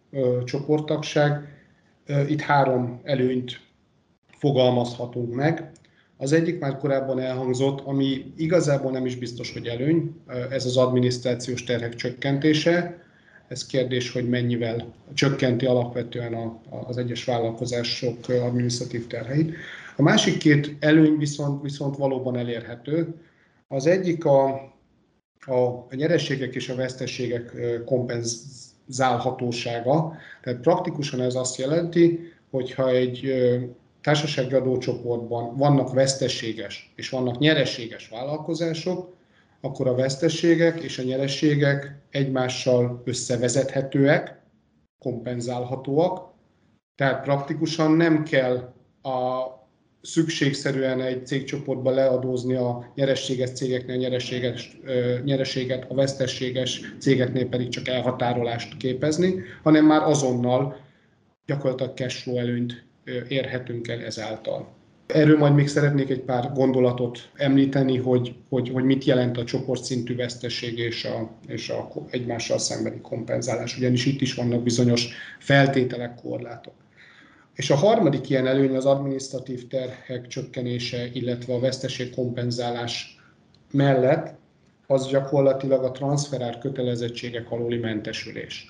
csoporttagság. 0.44 1.48
Itt 2.28 2.42
három 2.42 3.00
előnyt 3.04 3.60
fogalmazhatunk 4.38 5.34
meg. 5.34 5.72
Az 6.18 6.32
egyik 6.32 6.60
már 6.60 6.78
korábban 6.78 7.20
elhangzott, 7.20 7.80
ami 7.80 8.34
igazából 8.38 8.92
nem 8.92 9.06
is 9.06 9.16
biztos, 9.16 9.54
hogy 9.54 9.68
előny, 9.68 10.16
ez 10.50 10.66
az 10.66 10.78
adminisztrációs 10.78 11.64
terhek 11.64 11.96
csökkentése. 11.96 13.02
Ez 13.48 13.66
kérdés, 13.66 14.12
hogy 14.12 14.30
mennyivel 14.30 14.94
csökkenti 15.14 15.66
alapvetően 15.66 16.34
a, 16.34 16.62
az 16.88 16.98
egyes 16.98 17.24
vállalkozások 17.24 18.30
adminisztratív 18.30 19.08
terheit. 19.08 19.54
A 19.98 20.02
másik 20.02 20.38
két 20.38 20.76
előny 20.80 21.18
viszont, 21.18 21.62
viszont 21.62 21.98
valóban 21.98 22.38
elérhető. 22.38 23.14
Az 23.68 23.86
egyik 23.86 24.26
a, 24.26 24.73
a, 25.46 25.68
a 25.68 25.88
nyerességek 25.96 26.56
és 26.56 26.70
a 26.70 26.76
veszteségek 26.76 27.54
kompenzálhatósága. 27.86 30.16
Tehát 30.42 30.60
praktikusan 30.60 31.22
ez 31.22 31.36
azt 31.36 31.58
jelenti, 31.58 32.20
hogyha 32.50 32.90
egy 32.90 33.34
társasági 34.02 34.54
adócsoportban 34.54 35.58
vannak 35.58 35.94
veszteséges 35.94 36.94
és 36.96 37.10
vannak 37.10 37.38
nyereséges 37.38 38.10
vállalkozások, 38.10 39.16
akkor 39.62 39.88
a 39.88 39.96
veszteségek 39.96 40.80
és 40.80 40.98
a 40.98 41.04
nyereségek 41.04 41.96
egymással 42.10 43.02
összevezethetőek, 43.06 44.42
kompenzálhatóak, 45.00 46.32
tehát 46.96 47.24
praktikusan 47.24 47.92
nem 47.92 48.24
kell 48.24 48.74
a 49.02 49.48
szükségszerűen 50.06 51.02
egy 51.02 51.26
cégcsoportba 51.26 51.92
leadózni 51.92 52.56
a 52.56 52.92
nyerességes 52.96 53.52
cégeknél 53.52 53.96
nyerességes, 53.96 54.78
nyereséget, 55.24 55.86
a 55.90 55.94
vesztességes 55.94 56.82
cégeknél 57.00 57.48
pedig 57.48 57.70
csak 57.70 57.88
elhatárolást 57.88 58.78
képezni, 58.78 59.36
hanem 59.64 59.86
már 59.86 60.02
azonnal 60.02 60.78
gyakorlatilag 61.46 61.94
cashflow 61.96 62.38
előnyt 62.38 62.86
érhetünk 63.28 63.88
el 63.88 64.00
ezáltal. 64.00 64.68
Erről 65.08 65.38
majd 65.38 65.54
még 65.54 65.68
szeretnék 65.68 66.10
egy 66.10 66.22
pár 66.22 66.52
gondolatot 66.54 67.30
említeni, 67.36 67.98
hogy, 67.98 68.36
hogy, 68.50 68.70
hogy 68.70 68.84
mit 68.84 69.04
jelent 69.04 69.38
a 69.38 69.44
csoportszintű 69.44 70.16
veszteség 70.16 70.78
és 70.78 71.06
a, 71.06 71.32
és 71.48 71.70
a 71.70 71.92
egymással 72.10 72.58
szembeni 72.58 73.02
kompenzálás, 73.02 73.78
ugyanis 73.78 74.06
itt 74.06 74.22
is 74.22 74.34
vannak 74.34 74.64
bizonyos 74.64 75.10
feltételek, 75.40 76.16
korlátok. 76.16 76.83
És 77.56 77.70
a 77.70 77.76
harmadik 77.76 78.30
ilyen 78.30 78.48
előny 78.48 78.76
az 78.76 78.86
adminisztratív 78.86 79.68
terhek 79.68 80.28
csökkenése, 80.28 81.06
illetve 81.14 81.54
a 81.54 81.60
veszteség 81.60 82.16
kompenzálás 82.16 83.20
mellett 83.72 84.36
az 84.88 85.08
gyakorlatilag 85.08 85.84
a 85.84 85.92
transferár 85.92 86.58
kötelezettségek 86.58 87.52
aluli 87.52 87.78
mentesülés. 87.78 88.66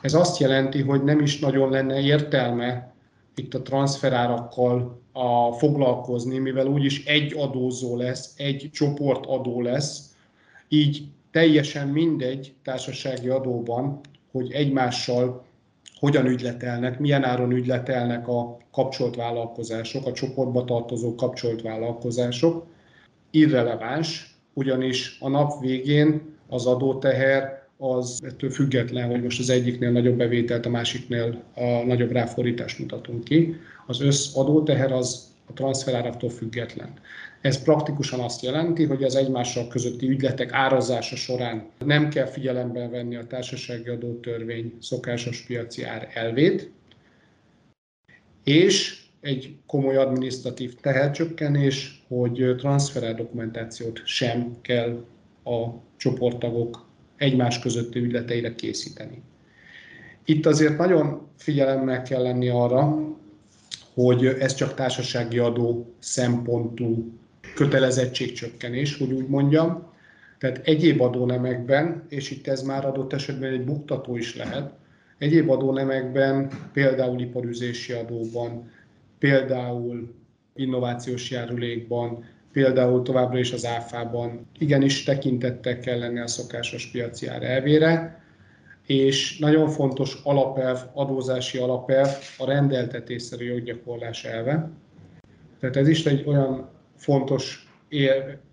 Ez 0.00 0.14
azt 0.14 0.38
jelenti, 0.38 0.82
hogy 0.82 1.04
nem 1.04 1.20
is 1.20 1.38
nagyon 1.38 1.70
lenne 1.70 2.00
értelme 2.00 2.94
itt 3.34 3.54
a 3.54 3.62
transferárakkal 3.62 5.00
a 5.12 5.52
foglalkozni, 5.52 6.38
mivel 6.38 6.66
úgyis 6.66 7.04
egy 7.04 7.34
adózó 7.36 7.96
lesz, 7.96 8.34
egy 8.36 8.70
csoport 8.72 9.26
adó 9.26 9.60
lesz, 9.60 10.14
így 10.68 11.04
teljesen 11.30 11.88
mindegy 11.88 12.54
társasági 12.64 13.28
adóban, 13.28 14.00
hogy 14.30 14.52
egymással 14.52 15.44
hogyan 16.02 16.26
ügyletelnek, 16.26 16.98
milyen 16.98 17.24
áron 17.24 17.50
ügyletelnek 17.50 18.28
a 18.28 18.56
kapcsolt 18.72 19.16
vállalkozások, 19.16 20.06
a 20.06 20.12
csoportba 20.12 20.64
tartozó 20.64 21.14
kapcsolt 21.14 21.62
vállalkozások. 21.62 22.66
Irreleváns, 23.30 24.34
ugyanis 24.52 25.16
a 25.20 25.28
nap 25.28 25.60
végén 25.60 26.22
az 26.48 26.66
adóteher 26.66 27.66
az 27.76 28.20
ettől 28.24 28.50
független, 28.50 29.10
hogy 29.10 29.22
most 29.22 29.40
az 29.40 29.50
egyiknél 29.50 29.90
nagyobb 29.90 30.16
bevételt, 30.16 30.66
a 30.66 30.70
másiknél 30.70 31.42
a 31.54 31.84
nagyobb 31.86 32.10
ráfordítást 32.10 32.78
mutatunk 32.78 33.24
ki. 33.24 33.56
Az 33.86 34.00
össz 34.00 34.36
adóteher 34.36 34.92
az 34.92 35.26
a 35.46 35.52
transferáraktól 35.52 36.30
független. 36.30 36.92
Ez 37.42 37.62
praktikusan 37.62 38.20
azt 38.20 38.42
jelenti, 38.42 38.84
hogy 38.84 39.02
az 39.02 39.14
egymással 39.14 39.68
közötti 39.68 40.08
ügyletek 40.08 40.52
árazása 40.52 41.16
során 41.16 41.70
nem 41.84 42.08
kell 42.08 42.26
figyelembe 42.26 42.88
venni 42.88 43.16
a 43.16 43.26
társasági 43.26 43.88
adótörvény 43.88 44.74
szokásos 44.80 45.40
piaci 45.40 45.82
ár 45.82 46.10
elvét, 46.14 46.70
és 48.44 49.00
egy 49.20 49.56
komoly 49.66 49.96
adminisztratív 49.96 50.74
tehercsökkenés, 50.74 52.04
hogy 52.08 52.54
transfer 52.56 53.14
dokumentációt 53.14 54.00
sem 54.04 54.56
kell 54.60 55.04
a 55.44 55.68
csoporttagok 55.96 56.86
egymás 57.16 57.58
közötti 57.58 57.98
ügyleteire 57.98 58.54
készíteni. 58.54 59.22
Itt 60.24 60.46
azért 60.46 60.78
nagyon 60.78 61.28
figyelemmel 61.36 62.02
kell 62.02 62.22
lenni 62.22 62.48
arra, 62.48 62.98
hogy 63.94 64.26
ez 64.26 64.54
csak 64.54 64.74
társasági 64.74 65.38
adó 65.38 65.94
szempontú 65.98 67.20
kötelezettségcsökkenés, 67.54 68.98
hogy 68.98 69.12
úgy 69.12 69.28
mondjam. 69.28 69.90
Tehát 70.38 70.60
egyéb 70.64 71.00
adónemekben, 71.00 72.04
és 72.08 72.30
itt 72.30 72.46
ez 72.46 72.62
már 72.62 72.84
adott 72.84 73.12
esetben 73.12 73.52
egy 73.52 73.64
buktató 73.64 74.16
is 74.16 74.36
lehet, 74.36 74.72
egyéb 75.18 75.50
adónemekben, 75.50 76.50
például 76.72 77.20
iparüzési 77.20 77.92
adóban, 77.92 78.70
például 79.18 80.14
innovációs 80.54 81.30
járulékban, 81.30 82.24
például 82.52 83.02
továbbra 83.02 83.38
is 83.38 83.52
az 83.52 83.66
áfában 83.66 84.46
igenis 84.58 85.02
tekintettel 85.02 85.78
kell 85.78 85.98
lenni 85.98 86.20
a 86.20 86.26
szokásos 86.26 86.86
piaci 86.86 87.26
ár 87.26 87.42
elvére, 87.42 88.22
és 88.86 89.38
nagyon 89.38 89.68
fontos 89.68 90.20
alapelv, 90.24 90.78
adózási 90.92 91.58
alapelv 91.58 92.08
a 92.38 92.46
rendeltetésszerű 92.46 93.44
joggyakorlás 93.44 94.24
elve. 94.24 94.70
Tehát 95.60 95.76
ez 95.76 95.88
is 95.88 96.06
egy 96.06 96.26
olyan 96.26 96.70
fontos 97.02 97.66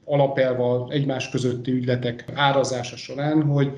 alapelve 0.03 0.69
az 0.69 0.91
egymás 0.91 1.29
közötti 1.29 1.71
ügyletek 1.71 2.25
árazása 2.33 2.95
során, 2.95 3.43
hogy 3.43 3.73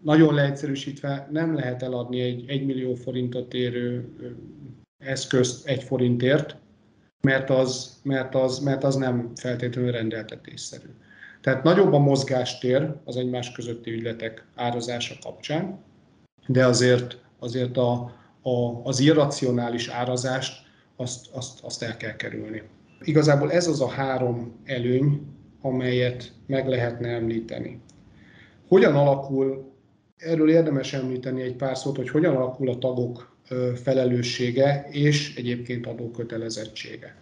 nagyon 0.00 0.34
leegyszerűsítve 0.34 1.28
nem 1.30 1.54
lehet 1.54 1.82
eladni 1.82 2.20
egy 2.20 2.44
1 2.48 2.66
millió 2.66 2.94
forintot 2.94 3.54
érő 3.54 4.08
eszközt 4.98 5.66
egy 5.66 5.82
forintért, 5.82 6.56
mert 7.20 7.50
az, 7.50 8.00
mert 8.02 8.34
az, 8.34 8.58
mert 8.58 8.84
az 8.84 8.94
nem 8.94 9.32
feltétlenül 9.34 9.90
rendeltetésszerű. 9.90 10.88
Tehát 11.40 11.62
nagyobb 11.62 11.92
a 11.92 11.98
mozgástér 11.98 12.94
az 13.04 13.16
egymás 13.16 13.52
közötti 13.52 13.90
ügyletek 13.90 14.46
árazása 14.54 15.14
kapcsán, 15.22 15.78
de 16.46 16.66
azért, 16.66 17.18
azért 17.38 17.76
a, 17.76 17.92
a, 18.42 18.80
az 18.84 19.00
irracionális 19.00 19.88
árazást 19.88 20.66
azt, 20.96 21.26
azt, 21.32 21.64
azt 21.64 21.82
el 21.82 21.96
kell 21.96 22.16
kerülni. 22.16 22.62
Igazából 23.04 23.52
ez 23.52 23.66
az 23.66 23.80
a 23.80 23.88
három 23.88 24.60
előny, 24.64 25.26
amelyet 25.60 26.32
meg 26.46 26.68
lehetne 26.68 27.08
említeni. 27.08 27.80
Hogyan 28.68 28.94
alakul, 28.94 29.72
erről 30.16 30.50
érdemes 30.50 30.92
említeni 30.92 31.42
egy 31.42 31.56
pár 31.56 31.76
szót, 31.76 31.96
hogy 31.96 32.10
hogyan 32.10 32.36
alakul 32.36 32.68
a 32.68 32.78
tagok 32.78 33.36
felelőssége 33.82 34.88
és 34.90 35.36
egyébként 35.36 35.86
adókötelezettsége. 35.86 37.16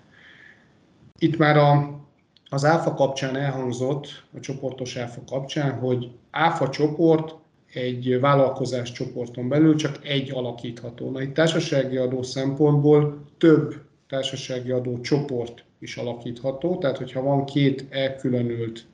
Itt 1.19 1.37
már 1.37 1.57
a, 1.57 2.01
az 2.49 2.65
ÁFA 2.65 2.95
kapcsán 2.95 3.37
elhangzott, 3.37 4.25
a 4.37 4.41
csoportos 4.41 4.97
ÁFA 4.97 5.21
kapcsán, 5.27 5.79
hogy 5.79 6.11
ÁFA 6.31 6.69
csoport 6.69 7.35
egy 7.73 8.21
vállalkozás 8.21 8.93
csoporton 8.93 9.49
belül 9.49 9.77
csak 9.77 9.99
egy 10.05 10.31
alakítható. 10.31 11.11
Na 11.11 11.23
itt 11.23 11.35
társasági 11.35 11.97
adó 11.97 12.23
szempontból 12.23 13.25
több 13.39 13.75
társasági 14.09 14.71
adó 14.71 15.01
csoport 15.01 15.65
is 15.81 15.97
alakítható, 15.97 16.79
tehát 16.79 16.97
hogyha 16.97 17.23
van 17.23 17.45
két 17.45 17.87
elkülönült, 17.91 18.87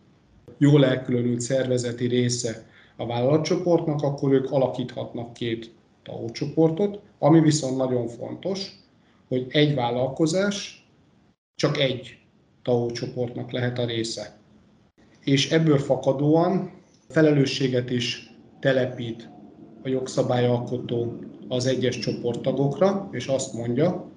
jól 0.59 0.85
elkülönült 0.85 1.41
szervezeti 1.41 2.07
része 2.07 2.67
a 2.97 3.07
vállalatcsoportnak, 3.07 4.03
akkor 4.03 4.33
ők 4.33 4.51
alakíthatnak 4.51 5.33
két 5.33 5.71
tagcsoportot, 6.03 7.01
ami 7.19 7.41
viszont 7.41 7.77
nagyon 7.77 8.09
fontos, 8.09 8.85
hogy 9.29 9.47
egy 9.49 9.75
vállalkozás 9.75 10.87
csak 11.55 11.79
egy 11.79 12.19
tagcsoportnak 12.63 13.51
lehet 13.51 13.79
a 13.79 13.87
része. 13.87 14.39
És 15.25 15.51
ebből 15.51 15.79
fakadóan 15.79 16.73
felelősséget 17.09 17.91
is 17.91 18.31
telepít 18.61 19.29
a 19.83 19.89
jogszabályalkotó 19.89 21.19
az 21.49 21.67
egyes 21.67 21.99
csoporttagokra, 21.99 23.09
és 23.13 23.27
azt 23.27 23.53
mondja, 23.55 24.11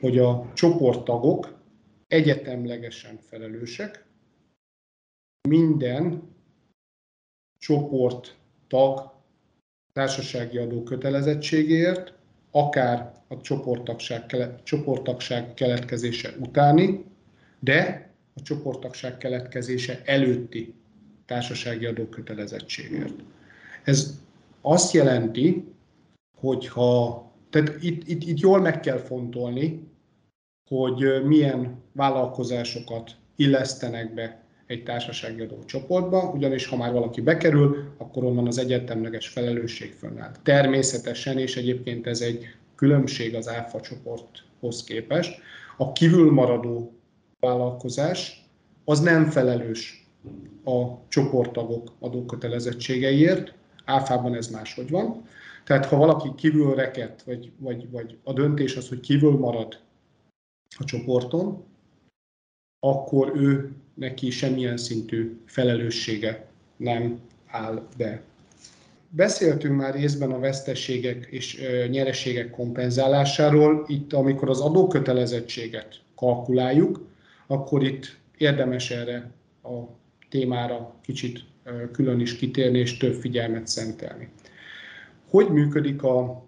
hogy 0.00 0.18
a 0.18 0.50
csoporttagok 0.54 1.59
egyetemlegesen 2.10 3.18
felelősek 3.28 4.04
minden 5.48 6.22
csoporttag 7.58 9.12
társasági 9.92 10.58
adó 10.58 10.82
kötelezettségéért, 10.82 12.12
akár 12.50 13.12
a 13.28 13.40
csoporttagság, 13.40 14.34
csoporttagság 14.62 15.54
keletkezése 15.54 16.34
utáni, 16.38 17.04
de 17.58 18.10
a 18.34 18.42
csoporttagság 18.42 19.18
keletkezése 19.18 20.02
előtti 20.04 20.74
társasági 21.26 21.86
adó 21.86 22.04
kötelezettségért. 22.04 23.14
Ez 23.84 24.20
azt 24.60 24.92
jelenti, 24.92 25.64
hogy 26.36 26.68
ha, 26.68 27.24
tehát 27.50 27.82
itt, 27.82 28.08
itt, 28.08 28.22
itt 28.22 28.38
jól 28.38 28.60
meg 28.60 28.80
kell 28.80 28.98
fontolni, 28.98 29.89
hogy 30.74 31.24
milyen 31.24 31.82
vállalkozásokat 31.92 33.10
illesztenek 33.36 34.14
be 34.14 34.42
egy 34.66 34.82
társasági 34.82 35.40
adó 35.40 35.64
csoportba, 35.64 36.32
ugyanis 36.34 36.66
ha 36.66 36.76
már 36.76 36.92
valaki 36.92 37.20
bekerül, 37.20 37.92
akkor 37.98 38.24
onnan 38.24 38.46
az 38.46 38.58
egyetemleges 38.58 39.28
felelősség 39.28 39.92
fönnáll. 39.92 40.32
Természetesen, 40.42 41.38
és 41.38 41.56
egyébként 41.56 42.06
ez 42.06 42.20
egy 42.20 42.44
különbség 42.74 43.34
az 43.34 43.48
ÁFA 43.48 43.80
csoporthoz 43.80 44.84
képest, 44.84 45.40
a 45.76 45.92
kívülmaradó 45.92 46.92
vállalkozás 47.40 48.44
az 48.84 49.00
nem 49.00 49.24
felelős 49.24 50.06
a 50.64 51.08
csoporttagok 51.08 51.92
adókötelezettségeiért, 52.00 53.54
áfában 53.84 54.34
ez 54.34 54.48
máshogy 54.48 54.90
van. 54.90 55.22
Tehát 55.64 55.86
ha 55.86 55.96
valaki 55.96 56.28
kívül 56.36 56.74
reket, 56.74 57.22
vagy, 57.26 57.52
vagy, 57.58 57.90
vagy 57.90 58.16
a 58.24 58.32
döntés 58.32 58.76
az, 58.76 58.88
hogy 58.88 59.00
kívül 59.00 59.38
marad 59.38 59.78
a 60.78 60.84
csoporton, 60.84 61.64
akkor 62.80 63.32
ő 63.36 63.72
neki 63.94 64.30
semmilyen 64.30 64.76
szintű 64.76 65.40
felelőssége 65.46 66.46
nem 66.76 67.20
áll 67.46 67.86
be. 67.96 68.22
Beszéltünk 69.08 69.76
már 69.76 69.94
részben 69.94 70.30
a 70.30 70.38
veszteségek 70.38 71.26
és 71.30 71.60
nyereségek 71.90 72.50
kompenzálásáról. 72.50 73.84
Itt, 73.86 74.12
amikor 74.12 74.48
az 74.48 74.60
adókötelezettséget 74.60 76.00
kalkuláljuk, 76.14 77.06
akkor 77.46 77.82
itt 77.82 78.16
érdemes 78.36 78.90
erre 78.90 79.30
a 79.62 79.78
témára 80.28 80.94
kicsit 81.02 81.44
külön 81.92 82.20
is 82.20 82.36
kitérni 82.36 82.78
és 82.78 82.96
több 82.96 83.14
figyelmet 83.14 83.66
szentelni. 83.66 84.28
Hogy 85.30 85.48
működik 85.48 86.02
a, 86.02 86.44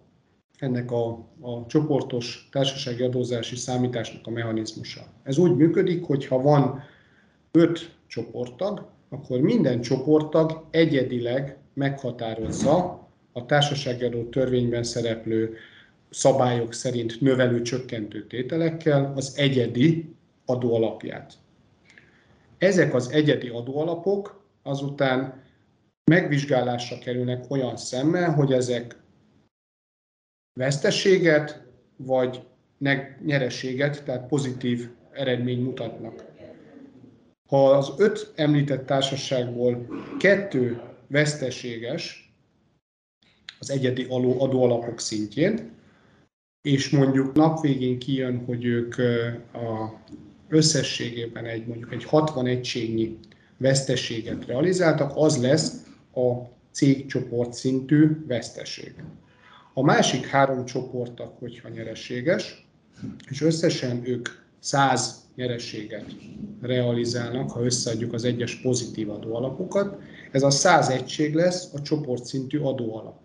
ennek 0.62 0.90
a, 0.90 1.08
a 1.40 1.66
csoportos 1.66 2.48
társasági 2.52 3.02
adózási 3.02 3.56
számításnak 3.56 4.26
a 4.26 4.30
mechanizmusa? 4.30 5.00
Ez 5.22 5.38
úgy 5.38 5.56
működik, 5.56 6.04
hogy 6.04 6.26
ha 6.26 6.42
van 6.42 6.82
öt 7.50 7.96
csoporttag, 8.06 8.88
akkor 9.08 9.40
minden 9.40 9.80
csoporttag 9.80 10.64
egyedileg 10.70 11.56
meghatározza 11.74 13.08
a 13.32 13.46
társasági 13.46 14.04
adó 14.04 14.22
törvényben 14.22 14.82
szereplő 14.82 15.54
szabályok 16.10 16.72
szerint 16.72 17.20
növelő 17.20 17.62
csökkentő 17.62 18.26
tételekkel 18.26 19.12
az 19.16 19.34
egyedi 19.36 20.14
adóalapját. 20.46 21.32
Ezek 22.58 22.94
az 22.94 23.10
egyedi 23.10 23.48
adóalapok 23.48 24.42
azután 24.62 25.42
megvizsgálásra 26.04 26.98
kerülnek 26.98 27.44
olyan 27.48 27.76
szemmel, 27.76 28.30
hogy 28.30 28.52
ezek 28.52 29.01
veszteséget 30.54 31.62
vagy 31.96 32.42
nyereséget, 33.24 34.04
tehát 34.04 34.28
pozitív 34.28 34.88
eredmény 35.12 35.62
mutatnak. 35.62 36.24
Ha 37.48 37.70
az 37.70 37.92
öt 37.96 38.32
említett 38.34 38.86
társaságból 38.86 39.86
kettő 40.18 40.80
veszteséges 41.06 42.32
az 43.58 43.70
egyedi 43.70 44.06
adóalapok 44.08 45.00
szintjén, 45.00 45.70
és 46.62 46.90
mondjuk 46.90 47.34
napvégén 47.34 47.98
kijön, 47.98 48.44
hogy 48.44 48.64
ők 48.64 48.94
a 49.52 50.00
összességében 50.48 51.44
egy 51.44 51.66
mondjuk 51.66 51.92
egy 51.92 52.04
60 52.04 52.46
egységnyi 52.46 53.18
veszteséget 53.56 54.46
realizáltak, 54.46 55.12
az 55.14 55.42
lesz 55.42 55.86
a 56.14 56.32
cégcsoport 56.70 57.52
szintű 57.52 58.26
veszteség. 58.26 58.94
A 59.74 59.82
másik 59.82 60.26
három 60.26 60.64
csoporttak, 60.64 61.38
hogyha 61.38 61.68
nyereséges, 61.68 62.66
és 63.30 63.40
összesen 63.40 64.02
ők 64.04 64.28
100 64.58 65.22
nyereséget 65.34 66.04
realizálnak, 66.60 67.50
ha 67.50 67.64
összeadjuk 67.64 68.12
az 68.12 68.24
egyes 68.24 68.60
pozitív 68.60 69.10
adóalapokat, 69.10 70.02
ez 70.30 70.42
a 70.42 70.50
100 70.50 70.88
egység 70.88 71.34
lesz 71.34 71.72
a 71.74 71.82
csoportszintű 71.82 72.58
adóalap. 72.58 73.20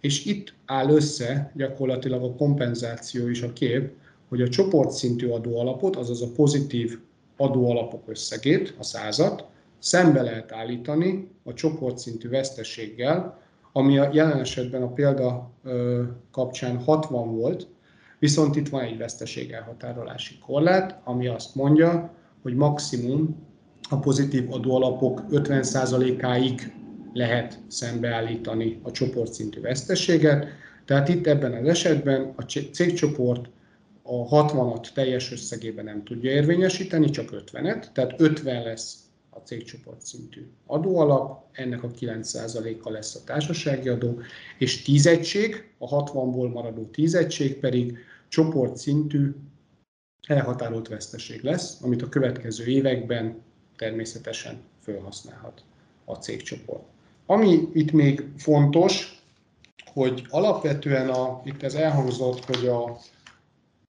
És 0.00 0.24
itt 0.24 0.54
áll 0.66 0.88
össze 0.90 1.52
gyakorlatilag 1.54 2.22
a 2.22 2.34
kompenzáció 2.34 3.28
is 3.28 3.42
a 3.42 3.52
kép, 3.52 3.90
hogy 4.28 4.42
a 4.42 4.48
csoportszintű 4.48 5.28
adóalapot, 5.28 5.96
azaz 5.96 6.22
a 6.22 6.32
pozitív 6.36 6.98
adóalapok 7.36 8.02
összegét, 8.06 8.74
a 8.78 8.82
százat, 8.82 9.44
szembe 9.78 10.22
lehet 10.22 10.52
állítani 10.52 11.28
a 11.44 11.54
csoportszintű 11.54 12.28
veszteséggel, 12.28 13.40
ami 13.78 13.98
a 13.98 14.10
jelen 14.12 14.38
esetben 14.38 14.82
a 14.82 14.92
példa 14.92 15.50
kapcsán 16.30 16.78
60 16.78 17.36
volt, 17.36 17.66
viszont 18.18 18.56
itt 18.56 18.68
van 18.68 18.82
egy 18.82 18.98
veszteség 18.98 19.50
elhatárolási 19.50 20.38
korlát, 20.38 21.00
ami 21.04 21.26
azt 21.26 21.54
mondja, 21.54 22.14
hogy 22.42 22.54
maximum 22.54 23.46
a 23.90 23.98
pozitív 23.98 24.52
adóalapok 24.52 25.22
50%-áig 25.30 26.72
lehet 27.12 27.58
szembeállítani 27.68 28.80
a 28.82 28.90
csoportszintű 28.90 29.60
veszteséget. 29.60 30.46
Tehát 30.84 31.08
itt 31.08 31.26
ebben 31.26 31.52
az 31.52 31.68
esetben 31.68 32.32
a 32.36 32.42
cégcsoport 32.72 33.48
a 34.02 34.44
60-at 34.44 34.92
teljes 34.94 35.32
összegében 35.32 35.84
nem 35.84 36.04
tudja 36.04 36.30
érvényesíteni, 36.30 37.10
csak 37.10 37.44
50-et, 37.52 37.92
tehát 37.92 38.20
50 38.20 38.62
lesz 38.62 39.07
a 39.38 39.46
cégcsoport 39.46 40.06
szintű 40.06 40.46
adóalap, 40.66 41.44
ennek 41.52 41.82
a 41.82 41.90
9%-a 41.90 42.90
lesz 42.90 43.14
a 43.14 43.24
társasági 43.24 43.88
adó, 43.88 44.20
és 44.58 44.82
10 44.82 45.06
egység, 45.06 45.70
a 45.78 46.04
60-ból 46.04 46.52
maradó 46.52 46.84
10 46.84 47.14
egység 47.14 47.58
pedig 47.58 47.98
csoportszintű 48.28 49.34
elhatárolt 50.26 50.88
veszteség 50.88 51.42
lesz, 51.42 51.80
amit 51.82 52.02
a 52.02 52.08
következő 52.08 52.64
években 52.64 53.42
természetesen 53.76 54.60
felhasználhat 54.80 55.62
a 56.04 56.14
cégcsoport. 56.14 56.84
Ami 57.26 57.68
itt 57.72 57.92
még 57.92 58.28
fontos, 58.36 59.22
hogy 59.92 60.26
alapvetően 60.28 61.08
a, 61.08 61.40
itt 61.44 61.62
ez 61.62 61.74
elhangzott, 61.74 62.44
hogy 62.44 62.66
a, 62.66 62.98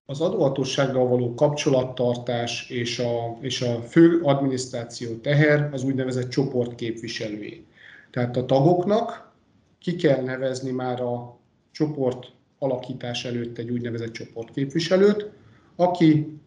az 0.10 0.22
adóhatósággal 0.22 1.08
való 1.08 1.34
kapcsolattartás 1.34 2.70
és 2.70 3.00
a, 3.00 3.38
és 3.42 3.62
a 3.62 3.82
fő 3.82 4.20
adminisztráció 4.22 5.16
teher 5.16 5.70
az 5.74 5.84
úgynevezett 5.84 6.30
csoport 6.30 6.76
képviselői. 6.76 7.66
Tehát 8.12 8.38
a 8.38 8.46
tagoknak 8.46 9.32
ki 9.80 9.96
kell 9.96 10.24
nevezni 10.24 10.72
már 10.72 11.02
a 11.02 11.38
csoport 11.72 12.32
alakítás 12.60 13.26
előtt 13.26 13.58
egy 13.58 13.70
úgynevezett 13.70 14.12
csoportképviselőt, 14.12 15.30
aki 15.76 16.40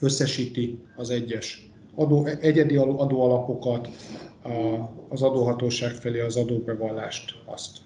összesíti 0.00 0.78
az 0.96 1.10
egyes 1.10 1.70
adó, 1.94 2.26
egyedi 2.26 2.76
adóalapokat, 2.76 3.88
az 5.08 5.22
adóhatóság 5.22 5.90
felé 5.90 6.20
az 6.20 6.36
adóbevallást 6.36 7.34
azt 7.44 7.76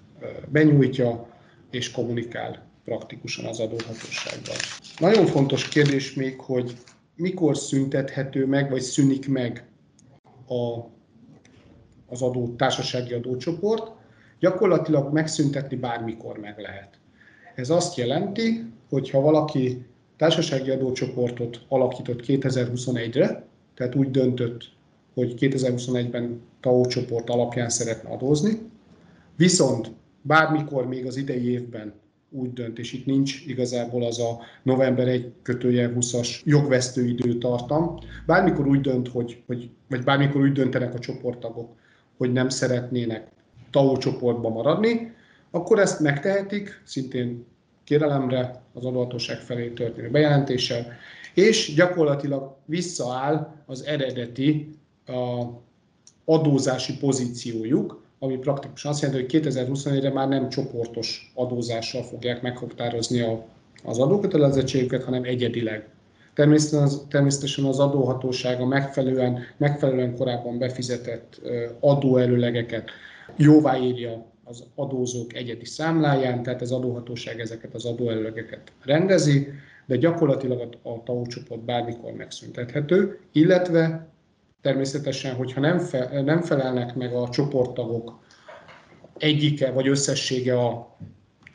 benyújtja 0.48 1.26
és 1.70 1.90
kommunikál 1.90 2.70
praktikusan 2.84 3.44
az 3.44 3.60
adóhatósággal. 3.60 4.56
Nagyon 4.98 5.26
fontos 5.26 5.68
kérdés 5.68 6.14
még, 6.14 6.40
hogy 6.40 6.76
mikor 7.16 7.56
szüntethető 7.56 8.46
meg, 8.46 8.70
vagy 8.70 8.80
szűnik 8.80 9.28
meg 9.28 9.66
a, 10.46 10.90
az 12.06 12.22
adó, 12.22 12.54
társasági 12.56 13.12
adócsoport. 13.12 13.90
Gyakorlatilag 14.40 15.12
megszüntetni 15.12 15.76
bármikor 15.76 16.38
meg 16.38 16.58
lehet. 16.58 16.98
Ez 17.54 17.70
azt 17.70 17.96
jelenti, 17.96 18.64
hogy 18.88 19.10
ha 19.10 19.20
valaki 19.20 19.86
társasági 20.16 20.70
adócsoportot 20.70 21.60
alakított 21.68 22.22
2021-re, 22.26 23.46
tehát 23.74 23.94
úgy 23.94 24.10
döntött, 24.10 24.72
hogy 25.14 25.34
2021-ben 25.38 26.40
TAO 26.60 26.86
csoport 26.86 27.30
alapján 27.30 27.68
szeretne 27.68 28.10
adózni, 28.10 28.58
viszont 29.36 29.90
bármikor 30.22 30.86
még 30.86 31.06
az 31.06 31.16
idei 31.16 31.50
évben 31.50 31.94
úgy 32.32 32.52
dönt, 32.52 32.78
és 32.78 32.92
itt 32.92 33.06
nincs 33.06 33.46
igazából 33.46 34.04
az 34.04 34.20
a 34.20 34.38
november 34.62 35.08
1 35.08 35.32
kötője 35.42 35.92
20-as 35.96 36.44
jogvesztő 36.44 37.06
időtartam. 37.06 37.98
Bármikor 38.26 38.66
úgy 38.66 38.80
dönt, 38.80 39.08
hogy, 39.08 39.42
hogy, 39.46 39.70
vagy 39.88 40.04
bármikor 40.04 40.40
úgy 40.40 40.52
döntenek 40.52 40.94
a 40.94 40.98
csoporttagok, 40.98 41.70
hogy 42.16 42.32
nem 42.32 42.48
szeretnének 42.48 43.28
TAO 43.70 43.96
csoportba 43.96 44.48
maradni, 44.48 45.12
akkor 45.50 45.78
ezt 45.78 46.00
megtehetik, 46.00 46.82
szintén 46.84 47.44
kérelemre 47.84 48.62
az 48.72 48.84
adóhatóság 48.84 49.38
felé 49.38 49.68
történő 49.68 50.10
bejelentéssel, 50.10 50.86
és 51.34 51.74
gyakorlatilag 51.74 52.56
visszaáll 52.64 53.54
az 53.66 53.84
eredeti 53.84 54.68
a 55.06 55.44
adózási 56.24 56.96
pozíciójuk, 56.96 58.01
ami 58.22 58.36
praktikusan 58.38 58.90
azt 58.90 59.02
jelenti, 59.02 59.22
hogy 59.22 59.42
2021-re 59.42 60.12
már 60.12 60.28
nem 60.28 60.48
csoportos 60.48 61.32
adózással 61.34 62.02
fogják 62.02 62.42
meghatározni 62.42 63.20
a, 63.20 63.44
az 63.84 63.98
adókötelezettségüket, 63.98 65.04
hanem 65.04 65.24
egyedileg. 65.24 65.88
Természetesen 66.34 66.82
az, 66.82 67.06
természetesen 67.08 67.64
az 67.64 67.78
adóhatósága 67.78 68.66
megfelelően, 68.66 69.38
megfelelően 69.56 70.16
korábban 70.16 70.58
befizetett 70.58 71.40
adóelőlegeket 71.80 72.90
jóváírja 73.36 74.24
az 74.44 74.64
adózók 74.74 75.34
egyedi 75.34 75.64
számláján, 75.64 76.42
tehát 76.42 76.60
az 76.60 76.72
adóhatóság 76.72 77.40
ezeket 77.40 77.74
az 77.74 77.84
adóelőlegeket 77.84 78.72
rendezi, 78.84 79.48
de 79.86 79.96
gyakorlatilag 79.96 80.78
a 80.82 81.02
TAO 81.02 81.26
csoport 81.26 81.60
bármikor 81.60 82.12
megszüntethető, 82.12 83.18
illetve 83.32 84.11
természetesen, 84.62 85.34
hogyha 85.34 85.60
nem, 85.60 85.78
fe, 85.78 86.22
nem 86.22 86.42
felelnek 86.42 86.94
meg 86.94 87.14
a 87.14 87.28
csoporttagok 87.28 88.20
egyike 89.18 89.70
vagy 89.70 89.88
összessége 89.88 90.58
a, 90.58 90.96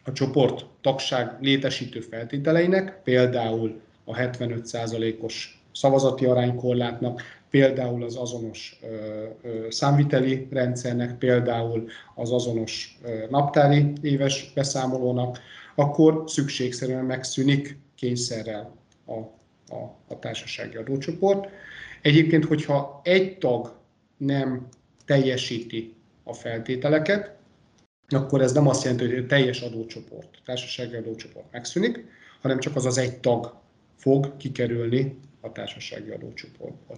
a 0.04 0.12
csoport 0.12 0.66
tagság 0.82 1.38
létesítő 1.42 2.00
feltételeinek, 2.00 3.02
például 3.04 3.82
a 4.04 4.16
75%-os 4.16 5.62
szavazati 5.72 6.26
aránykorlátnak, 6.26 7.22
például 7.50 8.04
az 8.04 8.16
azonos 8.16 8.80
számviteli 9.70 10.48
rendszernek, 10.52 11.18
például 11.18 11.88
az 12.16 12.32
azonos 12.32 13.00
naptári 13.30 13.94
éves 14.02 14.52
beszámolónak, 14.56 15.40
akkor 15.76 16.24
szükségszerűen 16.26 17.06
megszűnik 17.06 17.78
kényszerrel 17.96 18.76
a, 19.06 19.14
a, 19.76 19.96
a 20.08 20.20
társasági 20.20 20.76
adócsoport. 20.76 21.48
Egyébként, 22.08 22.46
hogyha 22.46 23.02
egy 23.04 23.38
tag 23.38 23.80
nem 24.18 24.68
teljesíti 25.06 25.96
a 26.24 26.34
feltételeket, 26.34 27.36
akkor 28.08 28.42
ez 28.42 28.52
nem 28.52 28.68
azt 28.68 28.84
jelenti, 28.84 29.06
hogy 29.06 29.24
a 29.24 29.26
teljes 29.26 29.62
adócsoport, 29.62 30.42
társasági 30.46 30.96
adócsoport 30.96 31.52
megszűnik, 31.52 32.06
hanem 32.42 32.60
csak 32.60 32.76
az 32.76 32.86
az 32.86 32.98
egy 32.98 33.20
tag 33.20 33.60
fog 33.98 34.38
kikerülni 34.38 35.20
a 35.42 35.52
társasági 35.52 36.10
adócsoportban. 36.10 36.98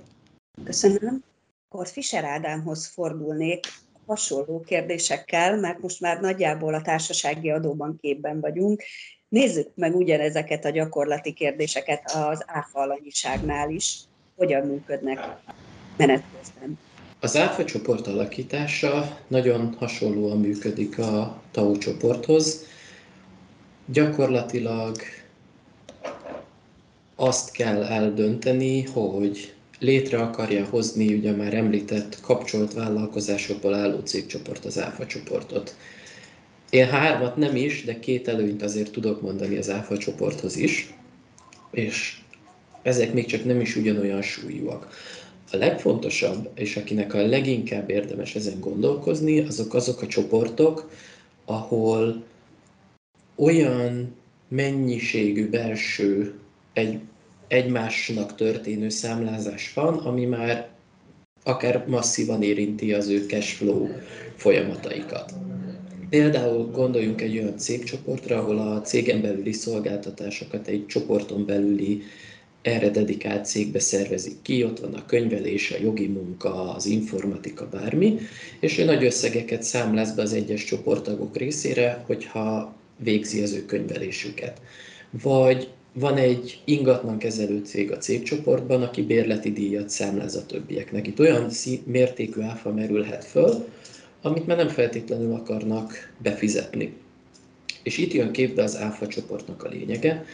Köszönöm. 0.63 1.23
Akkor 1.69 1.87
Fischer 1.87 2.23
Ádámhoz 2.23 2.87
fordulnék 2.87 3.59
hasonló 4.05 4.59
kérdésekkel, 4.59 5.59
mert 5.59 5.79
most 5.79 5.99
már 5.99 6.21
nagyjából 6.21 6.73
a 6.73 6.81
társasági 6.81 7.49
adóban 7.49 7.97
képben 8.01 8.39
vagyunk. 8.39 8.83
Nézzük 9.27 9.71
meg 9.75 9.95
ugyanezeket 9.95 10.65
a 10.65 10.69
gyakorlati 10.69 11.33
kérdéseket 11.33 12.11
az 12.11 12.43
áfa 12.47 12.79
alanyiságnál 12.79 13.69
is, 13.69 14.08
hogyan 14.39 14.67
működnek 14.67 15.19
menet 15.97 16.23
közben. 16.38 16.78
Az 17.19 17.38
áfa 17.38 17.65
csoport 17.65 18.08
alakítása 18.08 19.19
nagyon 19.28 19.75
hasonlóan 19.78 20.39
működik 20.39 20.97
a 20.99 21.41
TAO 21.52 21.78
csoporthoz. 21.78 22.65
Gyakorlatilag 23.86 24.97
azt 27.15 27.52
kell 27.52 27.84
eldönteni, 27.84 28.84
hogy 28.84 29.54
létre 29.80 30.21
akarja 30.21 30.65
hozni 30.65 31.13
ugye 31.13 31.32
már 31.32 31.54
említett 31.54 32.19
kapcsolt 32.21 32.73
vállalkozásokból 32.73 33.73
álló 33.73 33.99
cégcsoport, 33.99 34.65
az 34.65 34.80
ÁFA 34.80 35.06
csoportot. 35.06 35.75
Én 36.69 36.88
hármat 36.88 37.36
nem 37.36 37.56
is, 37.56 37.84
de 37.84 37.99
két 37.99 38.28
előnyt 38.28 38.62
azért 38.62 38.91
tudok 38.91 39.21
mondani 39.21 39.58
az 39.58 39.69
ÁFA 39.69 39.97
csoporthoz 39.97 40.56
is, 40.56 40.93
és 41.71 42.18
ezek 42.89 43.13
még 43.13 43.25
csak 43.25 43.45
nem 43.45 43.62
is 43.62 43.75
ugyanolyan 43.75 44.21
súlyúak. 44.21 44.88
A 45.52 45.58
legfontosabb, 45.58 46.49
és 46.56 46.75
akinek 46.75 47.13
a 47.13 47.25
leginkább 47.25 47.89
érdemes 47.89 48.36
ezen 48.36 48.60
gondolkozni, 48.60 49.39
azok 49.39 49.73
azok 49.73 50.02
a 50.02 50.08
csoportok, 50.08 50.91
ahol 51.45 52.23
olyan 53.36 54.15
mennyiségű 54.47 55.49
belső 55.49 56.34
egy, 56.73 56.99
egymásnak 57.47 58.36
történő 58.36 58.89
számlázás 58.89 59.73
van, 59.73 59.97
ami 59.97 60.25
már 60.25 60.69
akár 61.43 61.86
masszívan 61.88 62.43
érinti 62.43 62.93
az 62.93 63.08
ő 63.08 63.25
cashflow 63.25 63.88
folyamataikat. 64.36 65.34
Például 66.10 66.71
gondoljunk 66.71 67.21
egy 67.21 67.38
olyan 67.38 67.58
cégcsoportra, 67.58 68.38
ahol 68.38 68.58
a 68.58 68.82
cégen 68.82 69.21
belüli 69.21 69.52
szolgáltatásokat 69.52 70.67
egy 70.67 70.86
csoporton 70.86 71.45
belüli 71.45 72.02
erre 72.61 72.89
dedikált 72.89 73.45
cégbe 73.45 73.79
szervezik 73.79 74.41
ki, 74.41 74.63
ott 74.63 74.79
van 74.79 74.93
a 74.93 75.05
könyvelés, 75.05 75.71
a 75.71 75.81
jogi 75.81 76.07
munka, 76.07 76.73
az 76.73 76.85
informatika, 76.85 77.69
bármi, 77.69 78.17
és 78.59 78.77
ő 78.77 78.85
nagy 78.85 79.03
összegeket 79.03 79.63
számláz 79.63 80.15
be 80.15 80.21
az 80.21 80.33
egyes 80.33 80.63
csoporttagok 80.63 81.37
részére, 81.37 82.03
hogyha 82.05 82.75
végzi 82.97 83.41
az 83.41 83.53
ő 83.53 83.65
könyvelésüket. 83.65 84.61
Vagy 85.09 85.69
van 85.93 86.17
egy 86.17 86.61
ingatlan 86.65 87.17
kezelő 87.17 87.61
cég 87.65 87.91
a 87.91 87.97
cégcsoportban, 87.97 88.81
aki 88.81 89.01
bérleti 89.01 89.51
díjat 89.51 89.89
számláz 89.89 90.35
a 90.35 90.45
többieknek. 90.45 91.07
Itt 91.07 91.19
olyan 91.19 91.49
mértékű 91.83 92.41
áfa 92.41 92.73
merülhet 92.73 93.25
föl, 93.25 93.67
amit 94.21 94.47
már 94.47 94.57
nem 94.57 94.67
feltétlenül 94.67 95.33
akarnak 95.33 96.13
befizetni. 96.17 96.93
És 97.83 97.97
itt 97.97 98.13
jön 98.13 98.31
képbe 98.31 98.63
az 98.63 98.77
áfa 98.77 99.07
csoportnak 99.07 99.63
a 99.63 99.69
lényege. 99.69 100.25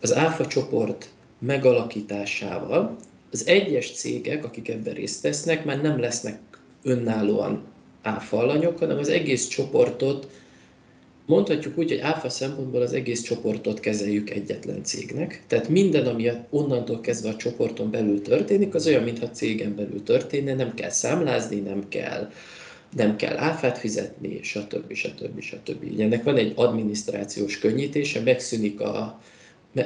Az 0.00 0.14
áfa 0.14 0.46
csoport 0.46 1.08
megalakításával 1.38 2.96
az 3.30 3.46
egyes 3.46 3.92
cégek, 3.92 4.44
akik 4.44 4.68
ebben 4.68 4.94
részt 4.94 5.22
vesznek, 5.22 5.64
már 5.64 5.80
nem 5.80 6.00
lesznek 6.00 6.38
önállóan 6.82 7.64
áfa 8.02 8.38
alanyok, 8.38 8.78
hanem 8.78 8.98
az 8.98 9.08
egész 9.08 9.46
csoportot, 9.46 10.28
mondhatjuk 11.26 11.78
úgy, 11.78 11.88
hogy 11.88 11.98
áfa 11.98 12.28
szempontból 12.28 12.82
az 12.82 12.92
egész 12.92 13.22
csoportot 13.22 13.80
kezeljük 13.80 14.30
egyetlen 14.30 14.84
cégnek. 14.84 15.42
Tehát 15.46 15.68
minden, 15.68 16.06
ami 16.06 16.30
onnantól 16.50 17.00
kezdve 17.00 17.28
a 17.28 17.36
csoporton 17.36 17.90
belül 17.90 18.22
történik, 18.22 18.74
az 18.74 18.86
olyan, 18.86 19.02
mintha 19.02 19.30
cégen 19.30 19.74
belül 19.74 20.02
történne, 20.02 20.54
nem 20.54 20.74
kell 20.74 20.90
számlázni, 20.90 21.60
nem 21.60 21.88
kell 21.88 22.30
nem 22.96 23.16
kell 23.16 23.36
áfát 23.36 23.78
fizetni, 23.78 24.42
stb. 24.42 24.92
stb. 24.92 25.40
stb. 25.40 26.00
Ennek 26.00 26.24
van 26.24 26.36
egy 26.36 26.52
adminisztrációs 26.54 27.58
könnyítése, 27.58 28.20
megszűnik 28.20 28.80
a, 28.80 29.20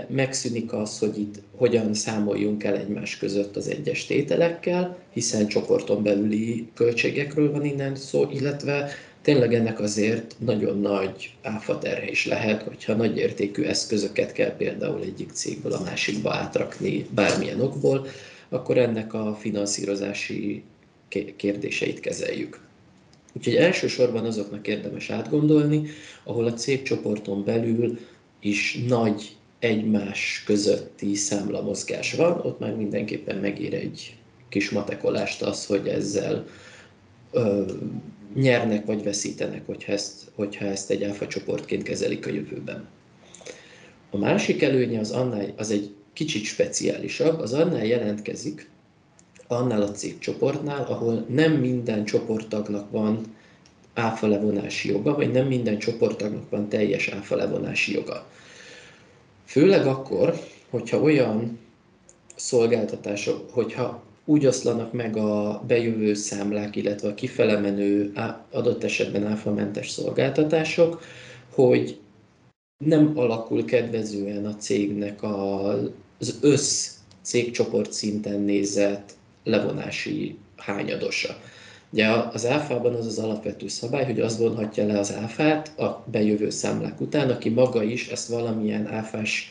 megszűnik 0.08 0.72
az, 0.72 0.98
hogy 0.98 1.18
itt 1.18 1.34
hogyan 1.56 1.94
számoljunk 1.94 2.64
el 2.64 2.76
egymás 2.76 3.16
között 3.16 3.56
az 3.56 3.68
egyes 3.68 4.06
tételekkel, 4.06 4.98
hiszen 5.12 5.46
csoporton 5.46 6.02
belüli 6.02 6.68
költségekről 6.74 7.52
van 7.52 7.64
innen 7.64 7.96
szó, 7.96 8.28
illetve 8.32 8.90
tényleg 9.22 9.54
ennek 9.54 9.80
azért 9.80 10.34
nagyon 10.38 10.80
nagy 10.80 11.34
áfaterhe 11.42 12.10
is 12.10 12.26
lehet, 12.26 12.62
hogyha 12.62 12.94
nagy 12.94 13.16
értékű 13.16 13.62
eszközöket 13.62 14.32
kell 14.32 14.56
például 14.56 15.02
egyik 15.02 15.30
cégből 15.32 15.72
a 15.72 15.82
másikba 15.82 16.34
átrakni 16.34 17.06
bármilyen 17.10 17.60
okból, 17.60 18.06
akkor 18.48 18.78
ennek 18.78 19.14
a 19.14 19.36
finanszírozási 19.40 20.62
kérdéseit 21.36 22.00
kezeljük. 22.00 22.60
Úgyhogy 23.32 23.54
elsősorban 23.54 24.24
azoknak 24.24 24.66
érdemes 24.66 25.10
átgondolni, 25.10 25.82
ahol 26.24 26.44
a 26.44 26.52
cégcsoporton 26.52 27.44
belül 27.44 27.98
is 28.40 28.78
nagy 28.88 29.36
egymás 29.60 30.42
közötti 30.46 31.14
számlamozgás 31.14 32.12
van, 32.12 32.40
ott 32.40 32.58
már 32.58 32.74
mindenképpen 32.74 33.36
megér 33.36 33.74
egy 33.74 34.16
kis 34.48 34.70
matekolást 34.70 35.42
az, 35.42 35.66
hogy 35.66 35.88
ezzel 35.88 36.46
ö, 37.30 37.62
nyernek 38.34 38.86
vagy 38.86 39.02
veszítenek, 39.02 39.66
hogyha 39.66 39.92
ezt, 39.92 40.30
hogyha 40.34 40.64
ezt 40.64 40.90
egy 40.90 41.04
áfa 41.04 41.26
csoportként 41.26 41.82
kezelik 41.82 42.26
a 42.26 42.30
jövőben. 42.30 42.88
A 44.10 44.18
másik 44.18 44.62
előnye 44.62 45.00
az 45.00 45.10
annál, 45.10 45.52
az 45.56 45.70
egy 45.70 45.94
kicsit 46.12 46.44
speciálisabb, 46.44 47.38
az 47.38 47.52
annál 47.52 47.86
jelentkezik, 47.86 48.68
annál 49.46 49.82
a 49.82 49.90
cégcsoportnál, 49.90 50.84
ahol 50.84 51.26
nem 51.28 51.52
minden 51.52 52.04
csoporttagnak 52.04 52.90
van 52.90 53.36
áfa 53.94 54.26
levonási 54.26 54.88
joga, 54.88 55.14
vagy 55.14 55.30
nem 55.30 55.46
minden 55.46 55.78
csoporttagnak 55.78 56.50
van 56.50 56.68
teljes 56.68 57.08
áfa 57.08 57.36
levonási 57.36 57.92
joga. 57.92 58.26
Főleg 59.50 59.86
akkor, 59.86 60.34
hogyha 60.68 61.00
olyan 61.00 61.58
szolgáltatások, 62.36 63.50
hogyha 63.50 64.02
úgy 64.24 64.46
oszlanak 64.46 64.92
meg 64.92 65.16
a 65.16 65.62
bejövő 65.66 66.14
számlák, 66.14 66.76
illetve 66.76 67.08
a 67.08 67.14
kifele 67.14 67.58
menő 67.58 68.12
adott 68.50 68.84
esetben 68.84 69.26
áfamentes 69.26 69.90
szolgáltatások, 69.90 71.02
hogy 71.52 71.98
nem 72.84 73.12
alakul 73.18 73.64
kedvezően 73.64 74.46
a 74.46 74.56
cégnek 74.56 75.22
az 75.22 76.38
össz 76.40 76.94
cégcsoport 77.22 77.92
szinten 77.92 78.40
nézett 78.40 79.12
levonási 79.44 80.36
hányadosa. 80.56 81.36
Ugye 81.92 82.08
az 82.08 82.46
áfában 82.46 82.94
az 82.94 83.06
az 83.06 83.18
alapvető 83.18 83.68
szabály, 83.68 84.04
hogy 84.04 84.20
az 84.20 84.38
vonhatja 84.38 84.86
le 84.86 84.98
az 84.98 85.14
áfát 85.14 85.78
a 85.78 86.04
bejövő 86.10 86.50
számlák 86.50 87.00
után, 87.00 87.30
aki 87.30 87.48
maga 87.48 87.82
is 87.82 88.08
ezt 88.08 88.28
valamilyen 88.28 88.86
áfás, 88.86 89.48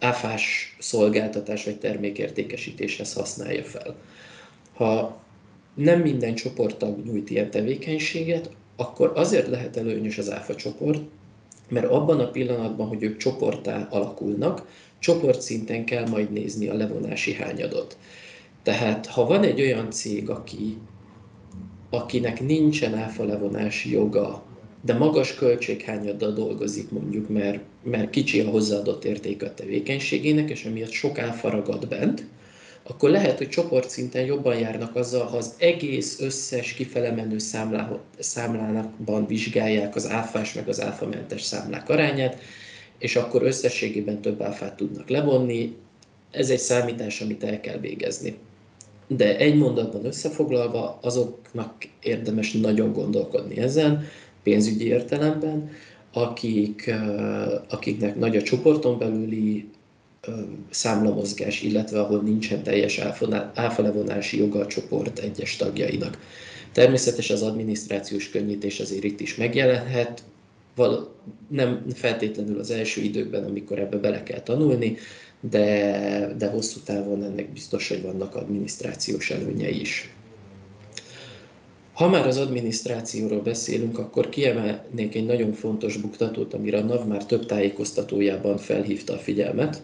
áfás 0.00 0.76
szolgáltatás 0.78 1.64
vagy 1.64 1.78
termékértékesítéshez 1.78 3.12
használja 3.12 3.62
fel. 3.62 3.94
Ha 4.74 5.22
nem 5.74 6.00
minden 6.00 6.34
csoporttag 6.34 7.04
nyújt 7.04 7.30
ilyen 7.30 7.50
tevékenységet, 7.50 8.50
akkor 8.76 9.12
azért 9.14 9.48
lehet 9.48 9.76
előnyös 9.76 10.18
az 10.18 10.30
áfa 10.30 10.54
csoport, 10.54 11.02
mert 11.68 11.86
abban 11.86 12.20
a 12.20 12.30
pillanatban, 12.30 12.86
hogy 12.86 13.02
ők 13.02 13.16
csoportá 13.16 13.88
alakulnak, 13.90 14.68
csoportszinten 14.98 15.84
kell 15.84 16.08
majd 16.08 16.32
nézni 16.32 16.68
a 16.68 16.74
levonási 16.74 17.34
hányadot. 17.34 17.96
Tehát 18.62 19.06
ha 19.06 19.26
van 19.26 19.42
egy 19.42 19.60
olyan 19.60 19.90
cég, 19.90 20.30
aki 20.30 20.76
akinek 21.94 22.40
nincsen 22.40 22.94
áfa 22.94 23.24
levonási 23.24 23.90
joga, 23.90 24.42
de 24.84 24.94
magas 24.94 25.34
költséghányaddal 25.34 26.32
dolgozik 26.32 26.90
mondjuk, 26.90 27.28
mert, 27.28 27.60
mert 27.82 28.10
kicsi 28.10 28.40
a 28.40 28.50
hozzáadott 28.50 29.04
érték 29.04 29.42
a 29.42 29.54
tevékenységének, 29.54 30.50
és 30.50 30.64
emiatt 30.64 30.90
sok 30.90 31.18
áfa 31.18 31.50
ragad 31.50 31.88
bent, 31.88 32.26
akkor 32.82 33.10
lehet, 33.10 33.38
hogy 33.38 33.48
csoportszinten 33.48 34.24
jobban 34.24 34.58
járnak 34.58 34.96
azzal, 34.96 35.26
ha 35.26 35.36
az 35.36 35.54
egész 35.58 36.20
összes 36.20 36.72
kifele 36.72 37.10
menő 37.10 37.38
számlákban 38.18 39.26
vizsgálják 39.26 39.94
az 39.96 40.08
áfás 40.08 40.52
meg 40.52 40.68
az 40.68 40.80
áfamentes 40.80 41.42
számlák 41.42 41.88
arányát, 41.88 42.40
és 42.98 43.16
akkor 43.16 43.42
összességében 43.42 44.20
több 44.20 44.42
áfát 44.42 44.76
tudnak 44.76 45.08
levonni. 45.08 45.76
Ez 46.30 46.50
egy 46.50 46.58
számítás, 46.58 47.20
amit 47.20 47.44
el 47.44 47.60
kell 47.60 47.78
végezni 47.78 48.36
de 49.06 49.36
egy 49.36 49.56
mondatban 49.56 50.04
összefoglalva 50.04 50.98
azoknak 51.02 51.74
érdemes 52.02 52.52
nagyon 52.52 52.92
gondolkodni 52.92 53.58
ezen, 53.58 54.04
pénzügyi 54.42 54.86
értelemben, 54.86 55.70
akik, 56.12 56.94
akiknek 57.68 58.16
nagy 58.16 58.36
a 58.36 58.42
csoporton 58.42 58.98
belüli 58.98 59.68
számlamozgás, 60.70 61.62
illetve 61.62 62.00
ahol 62.00 62.20
nincsen 62.20 62.62
teljes 62.62 63.00
áfalevonási 63.54 64.38
joga 64.38 64.60
a 64.60 64.66
csoport 64.66 65.18
egyes 65.18 65.56
tagjainak. 65.56 66.18
Természetesen 66.72 67.36
az 67.36 67.42
adminisztrációs 67.42 68.30
könnyítés 68.30 68.80
azért 68.80 69.04
itt 69.04 69.20
is 69.20 69.34
megjelenhet, 69.34 70.22
val- 70.74 71.10
nem 71.48 71.84
feltétlenül 71.94 72.58
az 72.58 72.70
első 72.70 73.00
időkben, 73.00 73.44
amikor 73.44 73.78
ebbe 73.78 73.96
bele 73.96 74.22
kell 74.22 74.40
tanulni, 74.40 74.96
de, 75.50 76.34
de 76.38 76.46
hosszú 76.46 76.80
távon 76.80 77.24
ennek 77.24 77.52
biztos, 77.52 77.88
hogy 77.88 78.02
vannak 78.02 78.34
adminisztrációs 78.34 79.30
előnyei 79.30 79.80
is. 79.80 80.14
Ha 81.92 82.08
már 82.08 82.26
az 82.26 82.36
adminisztrációról 82.36 83.40
beszélünk, 83.40 83.98
akkor 83.98 84.28
kiemelnék 84.28 85.14
egy 85.14 85.26
nagyon 85.26 85.52
fontos 85.52 85.96
buktatót, 85.96 86.54
amire 86.54 86.78
a 86.78 86.82
NAV 86.82 87.06
már 87.06 87.26
több 87.26 87.46
tájékoztatójában 87.46 88.58
felhívta 88.58 89.12
a 89.12 89.18
figyelmet. 89.18 89.82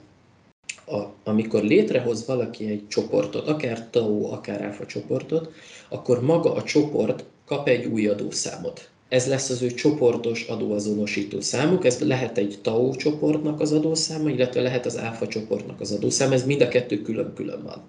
A, 0.87 1.03
amikor 1.25 1.63
létrehoz 1.63 2.27
valaki 2.27 2.67
egy 2.67 2.89
csoportot, 2.89 3.49
akár 3.49 3.91
TAO, 3.91 4.33
akár 4.33 4.63
ÁFA 4.63 4.87
csoportot, 4.87 5.53
akkor 5.89 6.23
maga 6.23 6.53
a 6.53 6.63
csoport 6.63 7.25
kap 7.45 7.69
egy 7.69 7.85
új 7.87 8.07
adószámot. 8.07 8.90
Ez 9.11 9.27
lesz 9.27 9.51
az 9.51 9.63
ő 9.63 9.71
csoportos 9.71 10.43
adóazonosító 10.43 11.41
számuk, 11.41 11.85
ez 11.85 12.01
lehet 12.01 12.39
egy 12.39 12.59
TAO 12.63 12.97
csoportnak 12.97 13.61
az 13.61 13.73
adószáma, 13.73 14.29
illetve 14.29 14.61
lehet 14.61 14.87
az 14.87 14.99
ÁFA 14.99 15.29
csoportnak 15.29 15.81
az 15.81 15.93
adószáma, 15.93 16.35
ez 16.35 16.47
mind 16.47 16.61
a 16.61 16.69
kettő 16.69 17.03
külön-külön 17.03 17.63
van. 17.63 17.83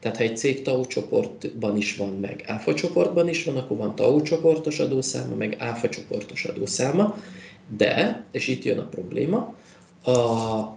Tehát 0.00 0.16
ha 0.16 0.22
egy 0.22 0.36
cég 0.36 0.62
TAO 0.62 0.86
csoportban 0.86 1.76
is 1.76 1.96
van, 1.96 2.08
meg 2.20 2.44
ÁFA 2.46 2.74
csoportban 2.74 3.28
is 3.28 3.44
van, 3.44 3.56
akkor 3.56 3.76
van 3.76 3.94
TAO 3.94 4.22
csoportos 4.22 4.78
adószáma, 4.78 5.34
meg 5.34 5.56
ÁFA 5.58 5.88
csoportos 5.88 6.44
adószáma, 6.44 7.18
de, 7.76 8.24
és 8.32 8.48
itt 8.48 8.64
jön 8.64 8.78
a 8.78 8.88
probléma, 8.88 9.54
a 10.04 10.76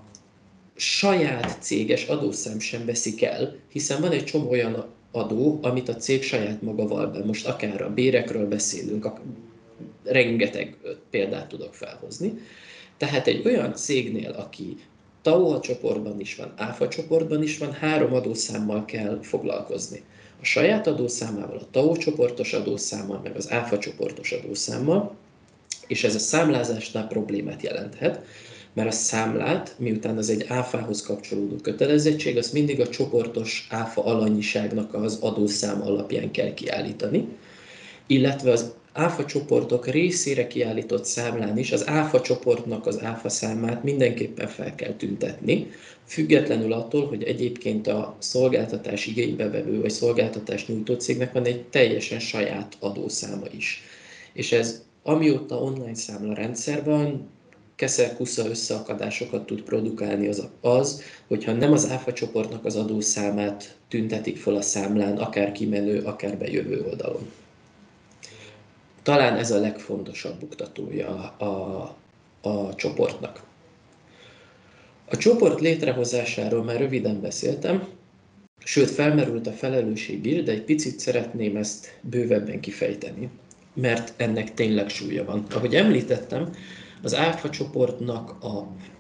saját 0.76 1.58
céges 1.60 2.08
adószám 2.08 2.60
sem 2.60 2.86
veszik 2.86 3.24
el, 3.24 3.56
hiszen 3.72 4.02
van 4.02 4.12
egy 4.12 4.24
csomó 4.24 4.50
olyan 4.50 4.86
adó, 5.12 5.60
amit 5.62 5.90
a 5.90 5.96
cég 5.96 6.24
saját 6.24 6.62
maga 6.62 6.88
val 6.88 7.08
be. 7.08 7.26
Most 7.26 7.48
akár 7.48 7.82
a 7.82 7.94
bérekről 7.94 8.48
beszélünk, 8.48 9.06
rengeteg 10.04 10.78
példát 11.10 11.48
tudok 11.48 11.74
felhozni. 11.74 12.34
Tehát 12.98 13.28
egy 13.28 13.46
olyan 13.46 13.76
cégnél, 13.76 14.32
aki 14.32 14.78
TAO 15.22 15.60
csoportban 15.60 16.20
is 16.20 16.36
van, 16.36 16.54
ÁFA 16.58 16.88
csoportban 16.88 17.44
is 17.44 17.58
van, 17.58 17.72
három 17.72 18.14
adószámmal 18.14 18.86
kell 18.86 19.20
foglalkozni. 19.22 20.04
A 20.42 20.46
saját 20.46 20.88
adószámával, 20.88 21.58
a 21.58 21.68
TAO 21.72 21.98
csoportos 21.98 22.54
adószámmal, 22.54 23.20
meg 23.24 23.36
az 23.36 23.52
ÁFA 23.52 23.78
csoportos 23.78 24.32
adószámmal, 24.32 25.16
és 25.88 26.04
ez 26.04 26.16
a 26.16 26.20
számlázásnál 26.20 27.08
problémát 27.08 27.62
jelenthet, 27.62 28.26
mert 28.74 28.88
a 28.88 28.92
számlát, 28.92 29.76
miután 29.78 30.18
az 30.18 30.30
egy 30.30 30.46
áfához 30.48 31.02
kapcsolódó 31.02 31.56
kötelezettség, 31.56 32.38
azt 32.38 32.54
mindig 32.54 32.80
a 32.80 32.90
csoportos 32.90 33.68
áfa 33.70 34.04
alanyiságnak 34.04 34.94
az 34.94 35.18
adószám 35.22 35.82
alapján 35.82 36.32
kell 36.32 36.54
kiállítani, 36.54 37.28
illetve 38.08 38.52
az 38.52 38.74
áfa 38.94 39.26
csoportok 39.26 39.88
részére 39.88 40.48
kiállított 40.48 41.06
számlán 41.06 41.58
is 41.58 41.72
az 41.72 41.88
áfa 41.88 42.22
csoportnak 42.22 42.86
az 42.86 43.02
áfa 43.04 43.30
számát 43.30 43.84
mindenképpen 43.84 44.48
fel 44.48 44.76
kell 44.76 44.94
tüntetni, 44.94 45.72
függetlenül 46.06 46.74
attól, 46.74 47.08
hogy 47.08 47.24
egyébként 47.24 47.88
a 47.88 48.16
szolgáltatás 48.20 49.06
igénybevevő 49.06 49.82
vagy 49.82 49.90
szolgáltatás 49.90 50.68
nyújtó 50.68 50.94
cégnek 50.94 51.32
van 51.34 51.46
egy 51.46 51.64
teljesen 51.64 52.20
saját 52.20 52.78
adószáma 52.80 53.46
is. 53.58 53.84
És 54.34 54.52
ez 54.52 54.82
amióta 55.04 55.56
online 55.62 55.96
számla 55.96 56.34
rendszer 56.34 56.84
van, 56.84 57.30
keszelkusza 57.76 58.50
összeakadásokat 58.50 59.46
tud 59.46 59.62
produkálni 59.62 60.28
az, 60.28 60.48
az, 60.62 61.02
hogyha 61.28 61.54
nem 61.54 61.72
az 61.72 61.90
áfa 61.90 62.14
csoportnak 62.14 62.66
az 62.66 62.76
adószámát 62.76 63.76
tüntetik 63.88 64.38
fel 64.38 64.56
a 64.56 64.62
számlán, 64.62 65.18
akár 65.18 65.52
kimenő, 65.52 66.02
akár 66.02 66.38
bejövő 66.38 66.86
oldalon. 66.90 67.41
Talán 69.04 69.38
ez 69.38 69.52
a 69.52 69.60
legfontosabb 69.60 70.40
buktatója 70.40 71.36
a, 71.38 71.46
a, 71.46 72.50
a 72.50 72.76
csoportnak. 72.76 73.44
A 75.10 75.18
csoport 75.18 75.60
létrehozásáról 75.60 76.64
már 76.64 76.78
röviden 76.78 77.22
beszéltem, 77.22 77.88
sőt 78.64 78.90
felmerült 78.90 79.48
a 79.48 79.52
felelősség 79.52 80.26
is, 80.26 80.44
de 80.44 80.52
egy 80.52 80.64
picit 80.64 81.00
szeretném 81.00 81.56
ezt 81.56 82.00
bővebben 82.02 82.60
kifejteni, 82.60 83.30
mert 83.74 84.14
ennek 84.18 84.54
tényleg 84.54 84.90
súlya 84.90 85.26
van. 85.26 85.46
Ahogy 85.54 85.76
említettem, 85.76 86.50
az 87.02 87.16
áfa 87.16 87.50
csoportnak 87.50 88.36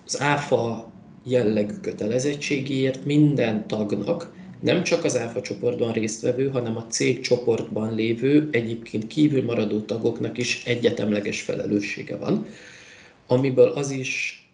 az 0.06 0.22
áfa 0.22 0.92
jellegű 1.24 1.74
kötelezettségéért 1.74 3.06
minden 3.06 3.68
tagnak 3.68 4.34
nem 4.62 4.84
csak 4.84 5.04
az 5.04 5.17
áfa 5.17 5.41
csoportban 5.41 5.91
résztvevő, 5.91 6.50
hanem 6.50 6.78
a 6.78 6.88
cég 6.88 7.19
csoportban 7.19 7.95
lévő, 7.95 8.50
egyébként 8.52 9.08
kívül 9.08 9.43
maradó 9.43 9.80
tagoknak 9.80 10.38
is 10.38 10.63
egyetemleges 10.65 11.41
felelőssége 11.41 12.15
van, 12.15 12.45
amiből 13.28 13.67
az 13.67 13.91
is 13.91 14.45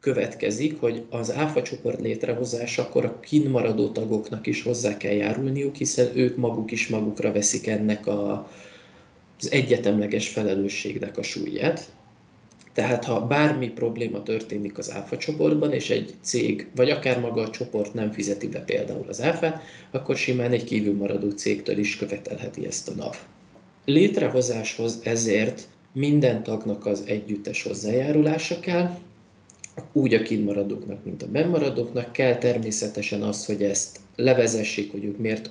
következik, 0.00 0.80
hogy 0.80 1.04
az 1.10 1.32
áfa 1.32 1.62
csoport 1.62 2.00
létrehozásakor 2.00 3.04
a 3.04 3.20
kinmaradó 3.20 3.88
tagoknak 3.88 4.46
is 4.46 4.62
hozzá 4.62 4.96
kell 4.96 5.12
járulniuk, 5.12 5.74
hiszen 5.74 6.10
ők 6.14 6.36
maguk 6.36 6.70
is 6.70 6.88
magukra 6.88 7.32
veszik 7.32 7.66
ennek 7.66 8.06
a, 8.06 8.50
az 9.38 9.52
egyetemleges 9.52 10.28
felelősségnek 10.28 11.18
a 11.18 11.22
súlyát. 11.22 11.95
Tehát 12.76 13.04
ha 13.04 13.26
bármi 13.26 13.68
probléma 13.68 14.22
történik 14.22 14.78
az 14.78 14.92
áfa 14.92 15.16
csoportban, 15.16 15.72
és 15.72 15.90
egy 15.90 16.14
cég, 16.20 16.66
vagy 16.74 16.90
akár 16.90 17.20
maga 17.20 17.40
a 17.40 17.50
csoport 17.50 17.94
nem 17.94 18.12
fizeti 18.12 18.48
be 18.48 18.60
például 18.60 19.04
az 19.08 19.22
áfát, 19.22 19.62
akkor 19.90 20.16
simán 20.16 20.52
egy 20.52 20.64
kívülmaradó 20.64 21.30
cégtől 21.30 21.78
is 21.78 21.96
követelheti 21.96 22.66
ezt 22.66 22.88
a 22.88 22.94
NAV. 22.94 23.16
Létrehozáshoz 23.84 25.00
ezért 25.02 25.68
minden 25.92 26.42
tagnak 26.42 26.86
az 26.86 27.02
együttes 27.06 27.62
hozzájárulása 27.62 28.60
kell, 28.60 28.98
úgy 29.92 30.14
a 30.14 30.22
kintmaradóknak, 30.22 31.04
mint 31.04 31.22
a 31.22 31.28
bennmaradóknak 31.28 32.12
kell 32.12 32.36
természetesen 32.36 33.22
az, 33.22 33.46
hogy 33.46 33.62
ezt 33.62 34.00
levezessék, 34.16 34.90
hogy 34.90 35.04
ők 35.04 35.18
miért 35.18 35.50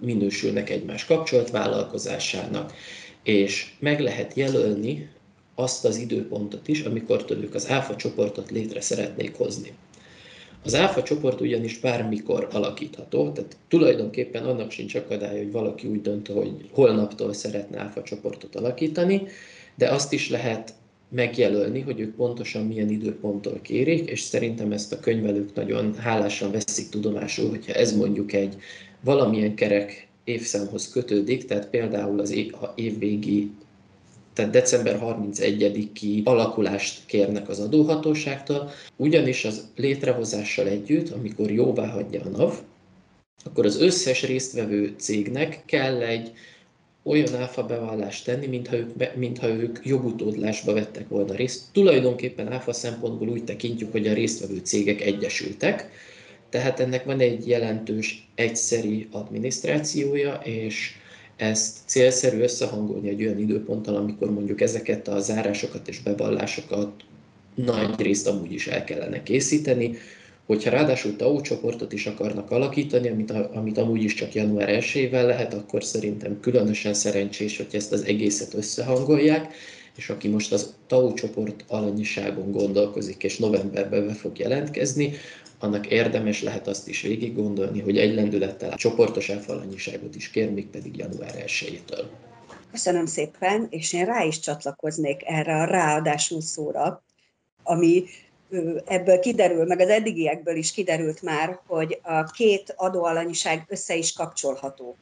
minősülnek 0.00 0.70
egymás 0.70 1.04
kapcsolat 1.04 1.50
vállalkozásának, 1.50 2.72
és 3.22 3.74
meg 3.78 4.00
lehet 4.00 4.34
jelölni 4.34 5.10
azt 5.54 5.84
az 5.84 5.96
időpontot 5.96 6.68
is, 6.68 6.80
amikor 6.80 7.24
ők 7.28 7.54
az 7.54 7.70
áfa 7.70 7.96
csoportot 7.96 8.50
létre 8.50 8.80
szeretnék 8.80 9.36
hozni. 9.36 9.72
Az 10.64 10.74
áfa 10.74 11.02
csoport 11.02 11.40
ugyanis 11.40 11.78
bármikor 11.78 12.48
alakítható, 12.52 13.30
tehát 13.30 13.56
tulajdonképpen 13.68 14.44
annak 14.44 14.70
sincs 14.70 14.94
akadálya, 14.94 15.42
hogy 15.42 15.52
valaki 15.52 15.86
úgy 15.86 16.00
dönt, 16.00 16.28
hogy 16.28 16.68
holnaptól 16.72 17.32
szeretne 17.32 17.80
áfa 17.80 18.02
csoportot 18.02 18.56
alakítani, 18.56 19.22
de 19.74 19.88
azt 19.88 20.12
is 20.12 20.30
lehet 20.30 20.74
megjelölni, 21.08 21.80
hogy 21.80 22.00
ők 22.00 22.14
pontosan 22.14 22.66
milyen 22.66 22.90
időponttól 22.90 23.58
kérik, 23.62 24.10
és 24.10 24.20
szerintem 24.20 24.72
ezt 24.72 24.92
a 24.92 25.00
könyvelők 25.00 25.54
nagyon 25.54 25.94
hálásan 25.94 26.50
veszik 26.50 26.88
tudomásul, 26.88 27.48
hogyha 27.48 27.72
ez 27.72 27.96
mondjuk 27.96 28.32
egy 28.32 28.56
valamilyen 29.00 29.54
kerek 29.54 30.08
évszámhoz 30.24 30.88
kötődik, 30.88 31.44
tehát 31.44 31.68
például 31.68 32.20
az 32.20 32.34
évvégi 32.74 33.50
tehát 34.32 34.50
december 34.50 34.98
31-i 35.02 36.24
alakulást 36.24 37.06
kérnek 37.06 37.48
az 37.48 37.60
adóhatóságtól, 37.60 38.70
ugyanis 38.96 39.44
az 39.44 39.66
létrehozással 39.76 40.68
együtt, 40.68 41.10
amikor 41.10 41.50
jóvá 41.50 41.86
hagyja 41.86 42.20
a 42.24 42.28
NAV, 42.28 42.60
akkor 43.44 43.64
az 43.66 43.80
összes 43.80 44.22
résztvevő 44.22 44.94
cégnek 44.98 45.62
kell 45.66 46.02
egy 46.02 46.32
olyan 47.02 47.34
áfa 47.34 47.64
bevallást 47.64 48.24
tenni, 48.24 48.46
mintha 48.46 48.76
ők, 48.76 49.14
mintha 49.16 49.48
ők 49.48 49.78
jogutódlásba 49.82 50.72
vettek 50.72 51.08
volna 51.08 51.34
részt. 51.34 51.62
Tulajdonképpen 51.72 52.52
áfa 52.52 52.72
szempontból 52.72 53.28
úgy 53.28 53.44
tekintjük, 53.44 53.92
hogy 53.92 54.06
a 54.06 54.12
résztvevő 54.12 54.58
cégek 54.62 55.00
egyesültek, 55.00 55.90
tehát 56.48 56.80
ennek 56.80 57.04
van 57.04 57.20
egy 57.20 57.48
jelentős 57.48 58.28
egyszeri 58.34 59.08
adminisztrációja, 59.10 60.40
és 60.44 60.94
ezt 61.42 61.78
célszerű 61.86 62.40
összehangolni 62.40 63.08
egy 63.08 63.22
olyan 63.24 63.38
időponttal, 63.38 63.96
amikor 63.96 64.30
mondjuk 64.30 64.60
ezeket 64.60 65.08
a 65.08 65.20
zárásokat 65.20 65.88
és 65.88 66.02
bevallásokat 66.02 66.90
nagy 67.54 68.00
részt 68.00 68.26
amúgy 68.26 68.52
is 68.52 68.66
el 68.66 68.84
kellene 68.84 69.22
készíteni, 69.22 69.96
hogyha 70.46 70.70
ráadásul 70.70 71.16
TAO 71.16 71.40
csoportot 71.40 71.92
is 71.92 72.06
akarnak 72.06 72.50
alakítani, 72.50 73.08
amit, 73.08 73.30
amit 73.30 73.78
amúgy 73.78 74.02
is 74.02 74.14
csak 74.14 74.34
január 74.34 74.68
1 74.68 75.08
lehet, 75.12 75.54
akkor 75.54 75.84
szerintem 75.84 76.40
különösen 76.40 76.94
szerencsés, 76.94 77.56
hogy 77.56 77.66
ezt 77.72 77.92
az 77.92 78.04
egészet 78.04 78.54
összehangolják, 78.54 79.54
és 79.96 80.10
aki 80.10 80.28
most 80.28 80.52
az 80.52 80.74
TAO 80.86 81.12
csoport 81.12 81.64
alanyiságon 81.68 82.50
gondolkozik, 82.52 83.22
és 83.22 83.38
novemberben 83.38 84.06
be 84.06 84.12
fog 84.12 84.38
jelentkezni, 84.38 85.12
annak 85.62 85.86
érdemes 85.86 86.42
lehet 86.42 86.66
azt 86.66 86.88
is 86.88 87.00
végig 87.00 87.34
gondolni, 87.34 87.80
hogy 87.80 87.98
egy 87.98 88.14
lendülettel 88.14 88.76
csoportos 88.76 89.28
elfalanyiságot 89.28 90.14
is 90.14 90.30
kér, 90.30 90.52
még 90.52 90.66
pedig 90.66 90.96
január 90.96 91.44
1-től. 91.46 92.04
Köszönöm 92.70 93.06
szépen, 93.06 93.66
és 93.70 93.92
én 93.92 94.04
rá 94.04 94.24
is 94.24 94.40
csatlakoznék 94.40 95.22
erre 95.24 95.56
a 95.56 95.64
ráadásul 95.64 96.40
szóra, 96.40 97.04
ami 97.62 98.04
ebből 98.84 99.18
kiderül, 99.18 99.64
meg 99.64 99.80
az 99.80 99.88
eddigiekből 99.88 100.56
is 100.56 100.72
kiderült 100.72 101.22
már, 101.22 101.60
hogy 101.66 101.98
a 102.02 102.24
két 102.24 102.74
adóalanyiság 102.76 103.64
össze 103.68 103.96
is 103.96 104.12
kapcsolható. 104.12 104.96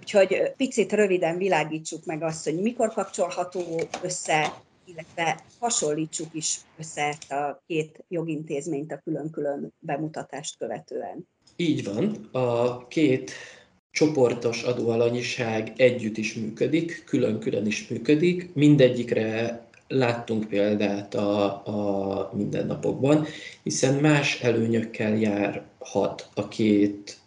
Úgyhogy 0.00 0.52
picit 0.56 0.92
röviden 0.92 1.36
világítsuk 1.38 2.04
meg 2.04 2.22
azt, 2.22 2.44
hogy 2.44 2.60
mikor 2.60 2.92
kapcsolható 2.92 3.80
össze 4.02 4.54
illetve 4.92 5.44
hasonlítsuk 5.58 6.28
is 6.32 6.58
össze 6.78 7.02
ezt 7.02 7.32
a 7.32 7.62
két 7.66 8.04
jogintézményt 8.08 8.92
a 8.92 9.00
külön-külön 9.04 9.72
bemutatást 9.78 10.58
követően. 10.58 11.28
Így 11.56 11.84
van. 11.84 12.28
A 12.32 12.86
két 12.86 13.32
csoportos 13.90 14.62
adóalanyiság 14.62 15.72
együtt 15.76 16.16
is 16.16 16.34
működik, 16.34 17.04
külön-külön 17.04 17.66
is 17.66 17.88
működik. 17.88 18.54
Mindegyikre 18.54 19.60
láttunk 19.88 20.48
példát 20.48 21.14
a, 21.14 21.66
a 21.66 22.30
mindennapokban, 22.34 23.26
hiszen 23.62 23.94
más 23.94 24.40
előnyökkel 24.40 25.16
járhat 25.16 26.28
a 26.34 26.48
két 26.48 27.19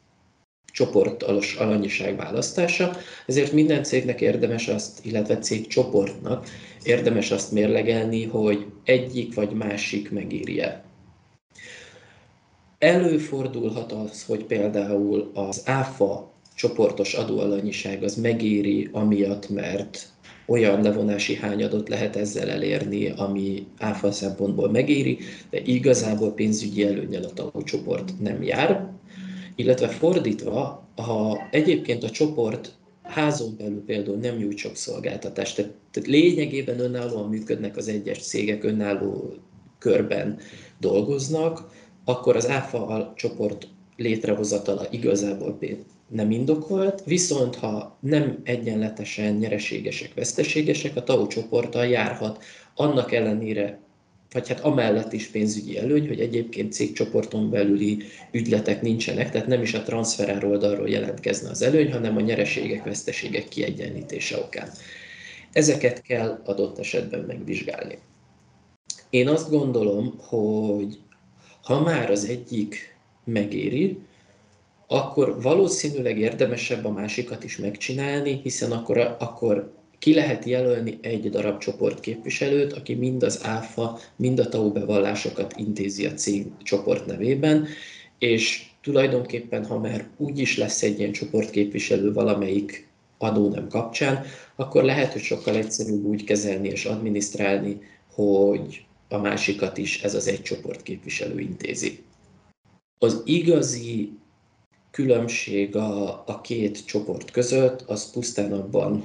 csoportos 0.74 1.56
alanyiság 1.56 2.16
választása, 2.16 2.98
ezért 3.26 3.52
minden 3.52 3.84
cégnek 3.84 4.22
érdemes 4.22 4.68
azt, 4.68 5.06
illetve 5.06 5.38
cégcsoportnak 5.38 6.48
érdemes 6.84 7.32
azt 7.32 7.52
mérlegelni, 7.52 8.24
hogy 8.24 8.66
egyik 8.84 9.34
vagy 9.34 9.52
másik 9.52 10.12
megírje. 10.12 10.84
Előfordulhat 12.78 13.92
az, 13.92 14.24
hogy 14.24 14.44
például 14.44 15.32
az 15.34 15.62
áfa 15.66 16.32
csoportos 16.56 17.14
adóalanyiság 17.14 18.04
az 18.04 18.16
megéri 18.16 18.90
amiatt, 18.92 19.50
mert 19.50 20.08
olyan 20.46 20.82
levonási 20.82 21.36
hányadot 21.36 21.90
lehet 21.90 22.16
ezzel 22.16 22.50
elérni, 22.50 23.10
ami 23.10 23.68
áfa 23.78 24.12
szempontból 24.12 24.72
megéri, 24.72 25.18
de 25.50 25.62
igazából 25.66 26.34
pénzügyi 26.34 26.84
előnyel 26.84 27.24
a 27.24 27.34
tanulcsoport 27.34 28.20
nem 28.20 28.44
jár. 28.44 28.92
Illetve 29.56 29.88
fordítva, 29.88 30.88
ha 30.96 31.48
egyébként 31.52 32.04
a 32.04 32.10
csoport 32.10 32.72
házon 33.04 33.56
belül 33.58 33.84
például 33.86 34.18
nem 34.18 34.36
nyújt 34.36 34.58
sok 34.58 34.76
szolgáltatást, 34.76 35.56
tehát, 35.56 35.72
tehát 35.92 36.10
lényegében 36.10 36.80
önállóan 36.80 37.30
működnek 37.30 37.78
az 37.78 37.88
egyes 37.88 38.24
cégek, 38.24 38.64
önálló 38.64 39.34
körben 39.80 40.40
dolgoznak, 40.80 41.70
akkor 42.06 42.36
az 42.36 42.50
áfa 42.50 43.14
csoport 43.16 43.68
létrehozatala 43.98 44.88
igazából 44.90 45.60
nem 46.08 46.32
indokolt, 46.32 47.04
viszont 47.04 47.56
ha 47.56 47.98
nem 48.00 48.40
egyenletesen 48.44 49.36
nyereségesek, 49.36 50.14
veszteségesek, 50.14 50.96
a 50.96 51.04
TAO 51.04 51.28
csoporttal 51.28 51.86
járhat. 51.86 52.44
Annak 52.76 53.12
ellenére, 53.12 53.80
vagy 54.34 54.48
hát 54.48 54.60
amellett 54.60 55.14
is 55.14 55.28
pénzügyi 55.28 55.78
előny, 55.78 56.08
hogy 56.08 56.20
egyébként 56.20 56.74
cégcsoporton 56.74 57.50
belüli 57.50 58.04
ügyletek 58.32 58.82
nincsenek, 58.82 59.32
tehát 59.32 59.48
nem 59.48 59.62
is 59.62 59.74
a 59.74 59.84
transferár 59.84 60.46
oldalról 60.46 60.90
jelentkezne 60.90 61.50
az 61.50 61.62
előny, 61.62 61.92
hanem 61.92 62.18
a 62.18 62.22
nyereségek, 62.22 62.84
veszteségek 62.84 63.48
kiegyenlítése 63.48 64.38
okán. 64.38 64.70
Ezeket 65.52 66.02
kell 66.02 66.42
adott 66.46 66.80
esetben 66.80 67.20
megvizsgálni. 67.20 67.98
Én 69.10 69.28
azt 69.28 69.50
gondolom, 69.50 70.14
hogy 70.18 71.00
ha 71.64 71.82
már 71.82 72.12
az 72.12 72.26
egyik 72.26 72.98
megéri, 73.24 73.98
akkor 74.88 75.42
valószínűleg 75.42 76.18
érdemesebb 76.18 76.86
a 76.86 76.92
másikat 76.92 77.44
is 77.44 77.58
megcsinálni, 77.58 78.40
hiszen 78.44 78.72
akkor, 78.72 79.16
akkor 79.20 79.83
ki 80.04 80.14
lehet 80.14 80.46
jelölni 80.46 80.98
egy 81.02 81.30
darab 81.30 81.58
csoportképviselőt, 81.58 82.74
aki 82.74 82.94
mind 82.94 83.24
az 83.24 83.44
ÁFA, 83.44 84.00
mind 84.16 84.40
a 84.40 84.50
TAU 84.50 84.72
bevallásokat 84.72 85.54
intézi 85.58 86.06
a 86.06 86.14
cég 86.14 86.46
csoport 86.64 87.06
nevében, 87.06 87.68
és 88.18 88.66
tulajdonképpen, 88.82 89.66
ha 89.66 89.80
már 89.80 90.08
úgy 90.18 90.40
is 90.40 90.58
lesz 90.58 90.84
egy 90.84 91.00
ilyen 91.00 91.12
csoportképviselő 91.12 92.14
valamelyik 92.14 92.88
adó 93.18 93.50
nem 93.50 93.68
kapcsán, 93.68 94.26
akkor 94.56 94.84
lehet, 94.84 95.12
hogy 95.12 95.22
sokkal 95.22 95.56
egyszerűbb 95.56 96.06
úgy 96.06 96.24
kezelni 96.24 96.68
és 96.68 96.86
adminisztrálni, 96.86 97.82
hogy 98.14 98.86
a 99.10 99.18
másikat 99.18 99.78
is 99.78 100.02
ez 100.02 100.14
az 100.14 100.28
egy 100.28 100.42
csoportképviselő 100.42 101.40
intézi. 101.40 102.04
Az 103.00 103.22
igazi 103.26 104.12
különbség 104.92 105.76
a, 105.76 106.24
a 106.26 106.42
két 106.42 106.86
csoport 106.86 107.32
között, 107.32 107.82
az 107.82 108.12
pusztán 108.12 108.54
abban 108.54 109.04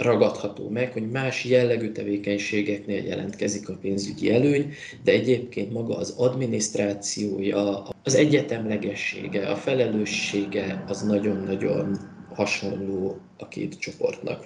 ragadható 0.00 0.68
meg, 0.68 0.92
hogy 0.92 1.10
más 1.10 1.44
jellegű 1.44 1.92
tevékenységeknél 1.92 3.04
jelentkezik 3.04 3.68
a 3.68 3.78
pénzügyi 3.80 4.32
előny, 4.32 4.72
de 5.04 5.12
egyébként 5.12 5.72
maga 5.72 5.96
az 5.96 6.14
adminisztrációja, 6.16 7.82
az 8.02 8.14
egyetemlegessége, 8.14 9.48
a 9.48 9.56
felelőssége 9.56 10.84
az 10.88 11.02
nagyon-nagyon 11.02 11.98
hasonló 12.34 13.18
a 13.38 13.48
két 13.48 13.78
csoportnak. 13.78 14.44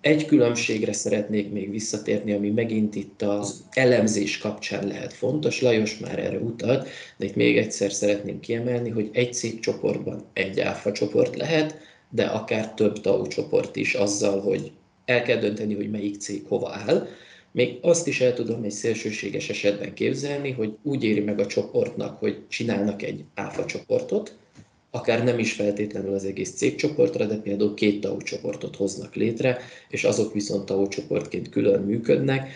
Egy 0.00 0.26
különbségre 0.26 0.92
szeretnék 0.92 1.52
még 1.52 1.70
visszatérni, 1.70 2.32
ami 2.32 2.50
megint 2.50 2.94
itt 2.94 3.22
az 3.22 3.64
elemzés 3.70 4.38
kapcsán 4.38 4.86
lehet 4.86 5.12
fontos. 5.12 5.60
Lajos 5.60 5.98
már 5.98 6.18
erre 6.18 6.38
utalt, 6.38 6.88
de 7.16 7.24
itt 7.24 7.34
még 7.34 7.56
egyszer 7.56 7.92
szeretném 7.92 8.40
kiemelni, 8.40 8.90
hogy 8.90 9.10
egy 9.12 9.34
cégcsoportban 9.34 10.24
egy 10.32 10.60
áfa 10.60 10.92
csoport 10.92 11.36
lehet, 11.36 11.78
de 12.10 12.24
akár 12.24 12.74
több 12.74 13.00
TAU 13.00 13.26
csoport 13.26 13.76
is 13.76 13.94
azzal, 13.94 14.40
hogy 14.40 14.72
el 15.04 15.22
kell 15.22 15.38
dönteni, 15.38 15.74
hogy 15.74 15.90
melyik 15.90 16.20
cég 16.20 16.44
hova 16.48 16.72
áll. 16.72 17.06
Még 17.52 17.78
azt 17.80 18.06
is 18.06 18.20
el 18.20 18.34
tudom 18.34 18.62
egy 18.62 18.70
szélsőséges 18.70 19.48
esetben 19.48 19.94
képzelni, 19.94 20.50
hogy 20.50 20.76
úgy 20.82 21.04
éri 21.04 21.20
meg 21.20 21.38
a 21.38 21.46
csoportnak, 21.46 22.18
hogy 22.18 22.42
csinálnak 22.48 23.02
egy 23.02 23.24
áfa 23.34 23.64
csoportot, 23.64 24.36
akár 24.90 25.24
nem 25.24 25.38
is 25.38 25.52
feltétlenül 25.52 26.14
az 26.14 26.24
egész 26.24 26.54
cégcsoportra, 26.54 27.26
de 27.26 27.36
például 27.36 27.74
két 27.74 28.00
TAO 28.00 28.22
csoportot 28.22 28.76
hoznak 28.76 29.14
létre, 29.14 29.58
és 29.88 30.04
azok 30.04 30.32
viszont 30.32 30.64
TAO 30.64 30.88
csoportként 30.88 31.48
külön 31.48 31.82
működnek. 31.82 32.50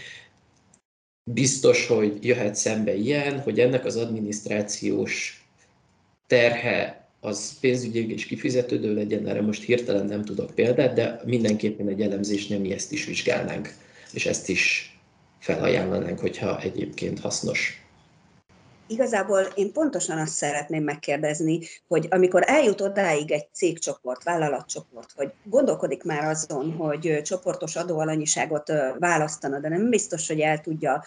Biztos, 1.31 1.87
hogy 1.87 2.25
jöhet 2.25 2.55
szembe 2.55 2.95
ilyen, 2.95 3.41
hogy 3.41 3.61
ennek 3.61 3.85
az 3.85 3.97
adminisztrációs 3.97 5.45
terhe 6.27 7.00
az 7.21 7.59
pénzügyileg 7.61 8.11
is 8.11 8.27
kifizetődő 8.27 8.95
legyen, 8.95 9.27
erre 9.27 9.43
most 9.43 9.63
hirtelen 9.63 10.07
nem 10.07 10.25
tudok 10.25 10.55
példát, 10.55 10.95
de 10.95 11.21
mindenképpen 11.25 11.89
egy 11.89 12.01
elemzés 12.01 12.47
nem 12.47 12.61
mi 12.61 12.73
ezt 12.73 12.93
is 12.93 13.05
vizsgálnánk, 13.05 13.75
és 14.13 14.27
ezt 14.27 14.49
is 14.49 14.95
felajánlanánk, 15.39 16.19
hogyha 16.19 16.61
egyébként 16.61 17.21
hasznos. 17.21 17.85
Igazából 18.87 19.41
én 19.41 19.73
pontosan 19.73 20.19
azt 20.19 20.33
szeretném 20.33 20.83
megkérdezni, 20.83 21.61
hogy 21.89 22.07
amikor 22.11 22.43
eljut 22.47 22.81
odáig 22.81 23.31
egy 23.31 23.47
cégcsoport, 23.53 24.23
vállalatcsoport, 24.23 25.13
hogy 25.17 25.33
gondolkodik 25.45 26.03
már 26.03 26.25
azon, 26.25 26.73
hogy 26.73 27.21
csoportos 27.23 27.77
adóalanyiságot 27.77 28.73
választana, 28.99 29.59
de 29.59 29.69
nem 29.69 29.91
biztos, 29.91 30.29
hogy 30.29 30.41
el 30.41 30.61
tudja 30.61 31.05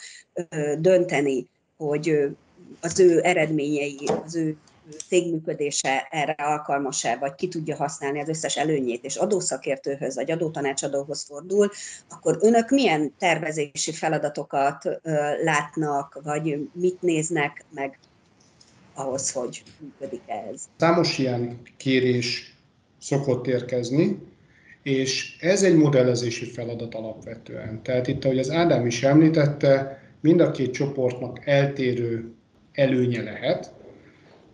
dönteni, 0.77 1.47
hogy 1.77 2.27
az 2.81 2.99
ő 2.99 3.19
eredményei, 3.23 3.99
az 4.25 4.35
ő 4.35 4.57
cégműködése 5.07 6.07
erre 6.11 6.35
alkalmas-e, 6.37 7.17
vagy 7.17 7.35
ki 7.35 7.47
tudja 7.47 7.75
használni 7.75 8.19
az 8.21 8.29
összes 8.29 8.57
előnyét, 8.57 9.03
és 9.03 9.15
adószakértőhöz 9.15 10.15
vagy 10.15 10.31
adótanácsadóhoz 10.31 11.23
fordul, 11.23 11.69
akkor 12.09 12.37
önök 12.41 12.69
milyen 12.69 13.13
tervezési 13.19 13.91
feladatokat 13.91 14.99
látnak, 15.43 16.19
vagy 16.23 16.69
mit 16.73 17.01
néznek 17.01 17.65
meg 17.73 17.99
ahhoz, 18.93 19.31
hogy 19.31 19.63
működik 19.79 20.21
ez? 20.25 20.61
Számos 20.77 21.17
ilyen 21.17 21.61
kérés 21.77 22.55
szokott 22.99 23.47
érkezni, 23.47 24.31
és 24.83 25.37
ez 25.39 25.63
egy 25.63 25.75
modellezési 25.75 26.45
feladat 26.45 26.95
alapvetően. 26.95 27.83
Tehát 27.83 28.07
itt, 28.07 28.25
ahogy 28.25 28.39
az 28.39 28.49
Ádám 28.49 28.85
is 28.85 29.03
említette, 29.03 30.01
mind 30.19 30.39
a 30.39 30.51
két 30.51 30.73
csoportnak 30.73 31.45
eltérő 31.45 32.33
előnye 32.73 33.21
lehet, 33.21 33.73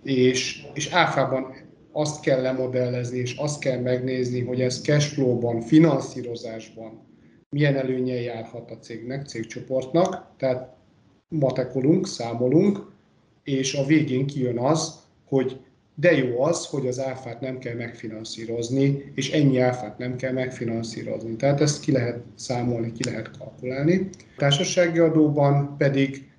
és, 0.04 0.66
és 0.74 0.92
áfában 0.92 1.56
azt 1.92 2.22
kell 2.22 2.42
lemodellezni, 2.42 3.18
és 3.18 3.36
azt 3.36 3.60
kell 3.60 3.80
megnézni, 3.80 4.42
hogy 4.42 4.62
ez 4.62 4.82
cashflow-ban, 4.82 5.62
finanszírozásban 5.62 7.08
milyen 7.50 7.76
előnye 7.76 8.22
járhat 8.22 8.72
a 8.72 8.78
cégnek, 8.78 9.28
cégcsoportnak. 9.28 10.28
Tehát 10.38 10.76
matekolunk, 11.28 12.08
számolunk, 12.08 12.92
és 13.44 13.74
a 13.74 13.86
végén 13.86 14.26
kijön 14.26 14.58
az, 14.58 15.00
hogy 15.28 15.60
de 15.96 16.12
jó 16.12 16.42
az, 16.42 16.66
hogy 16.66 16.88
az 16.88 17.00
áfát 17.00 17.42
nem 17.42 17.58
kell 17.58 17.76
megfinanszírozni, 17.76 19.12
és 19.16 19.32
ennyi 19.32 19.60
áfát 19.60 19.98
nem 19.98 20.16
kell 20.16 20.32
megfinanszírozni. 20.32 21.36
Tehát 21.36 21.62
ezt 21.62 21.82
ki 21.82 21.92
lehet 21.92 22.24
számolni, 22.36 22.92
ki 22.92 23.04
lehet 23.04 23.38
kalkulálni. 23.38 24.10
A 24.18 24.38
társasági 24.38 25.00
adóban 25.00 25.78
pedig 25.78 26.32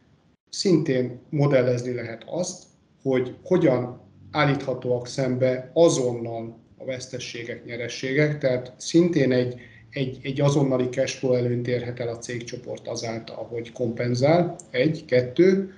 szintén 0.50 1.18
modellezni 1.30 1.92
lehet 1.92 2.24
azt, 2.26 2.62
hogy 3.02 3.36
hogyan 3.44 4.00
állíthatóak 4.30 5.06
szembe 5.06 5.70
azonnal 5.74 6.58
a 6.78 6.84
vesztességek, 6.84 7.64
nyerességek, 7.64 8.38
tehát 8.38 8.72
szintén 8.76 9.32
egy, 9.32 9.54
egy, 9.90 10.18
egy 10.22 10.40
azonnali 10.40 10.88
cashflow 10.88 11.34
előnyt 11.34 11.68
érhet 11.68 12.00
el 12.00 12.08
a 12.08 12.18
cégcsoport 12.18 12.88
azáltal, 12.88 13.46
hogy 13.50 13.72
kompenzál. 13.72 14.56
Egy, 14.70 15.04
kettő, 15.04 15.74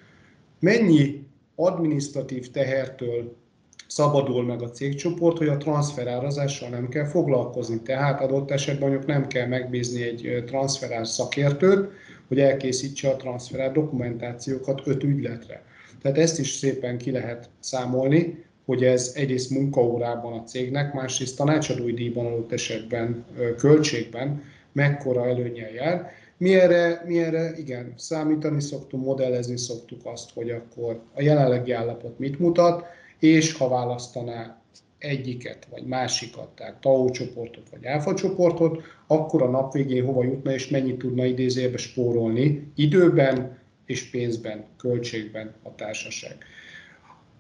mennyi 0.61 1.27
administratív 1.55 2.51
tehertől 2.51 3.37
szabadul 3.87 4.45
meg 4.45 4.62
a 4.62 4.70
cégcsoport, 4.70 5.39
hogy 5.39 5.49
a 5.49 5.57
transferárazással 5.57 6.68
nem 6.68 6.89
kell 6.89 7.05
foglalkozni. 7.05 7.81
Tehát 7.81 8.20
adott 8.20 8.51
esetben 8.51 8.89
mondjuk 8.89 9.09
nem 9.11 9.27
kell 9.27 9.47
megbízni 9.47 10.03
egy 10.03 10.45
transferár 10.47 11.07
szakértőt, 11.07 11.91
hogy 12.29 12.41
elkészítse 12.41 13.09
a 13.09 13.16
transferár 13.16 13.73
dokumentációkat 13.73 14.83
öt 14.85 15.03
ügyletre. 15.03 15.62
Tehát 16.03 16.18
ezt 16.18 16.38
is 16.38 16.50
szépen 16.50 16.98
ki 16.98 17.11
lehet 17.11 17.48
számolni, 17.61 18.44
hogy 18.64 18.84
ez 18.84 19.12
egyrészt 19.14 19.50
munkaórában 19.50 20.32
a 20.32 20.44
cégnek, 20.44 20.92
másrészt 20.92 21.36
tanácsadói 21.36 21.92
díjban 21.92 22.26
adott 22.26 22.53
esetben, 22.53 23.24
költségben 23.57 24.42
mekkora 24.72 25.26
előnyel 25.26 25.70
jár. 25.70 26.11
Mi 26.36 26.55
erre, 26.55 27.03
mi 27.07 27.18
erre 27.18 27.53
igen, 27.59 27.92
számítani 27.96 28.61
szoktunk, 28.61 29.05
modellezni 29.05 29.59
szoktuk 29.59 30.00
azt, 30.05 30.30
hogy 30.34 30.50
akkor 30.50 31.00
a 31.14 31.22
jelenlegi 31.22 31.72
állapot 31.72 32.18
mit 32.18 32.38
mutat, 32.38 32.84
és 33.18 33.53
ha 33.53 33.68
választaná 33.68 34.62
egyiket 34.98 35.66
vagy 35.70 35.84
másikat, 35.84 36.48
tehát 36.48 36.80
TAO 36.80 37.11
csoportot 37.11 37.68
vagy 37.70 37.86
alfa 37.86 38.14
csoportot, 38.14 38.82
akkor 39.07 39.42
a 39.42 39.50
nap 39.50 39.72
végén 39.72 40.05
hova 40.05 40.24
jutna 40.24 40.53
és 40.53 40.68
mennyit 40.68 40.98
tudna 40.98 41.24
idézőjelbe 41.24 41.76
spórolni 41.76 42.72
időben 42.74 43.59
és 43.87 44.11
pénzben, 44.11 44.64
költségben 44.76 45.55
a 45.62 45.74
társaság. 45.74 46.45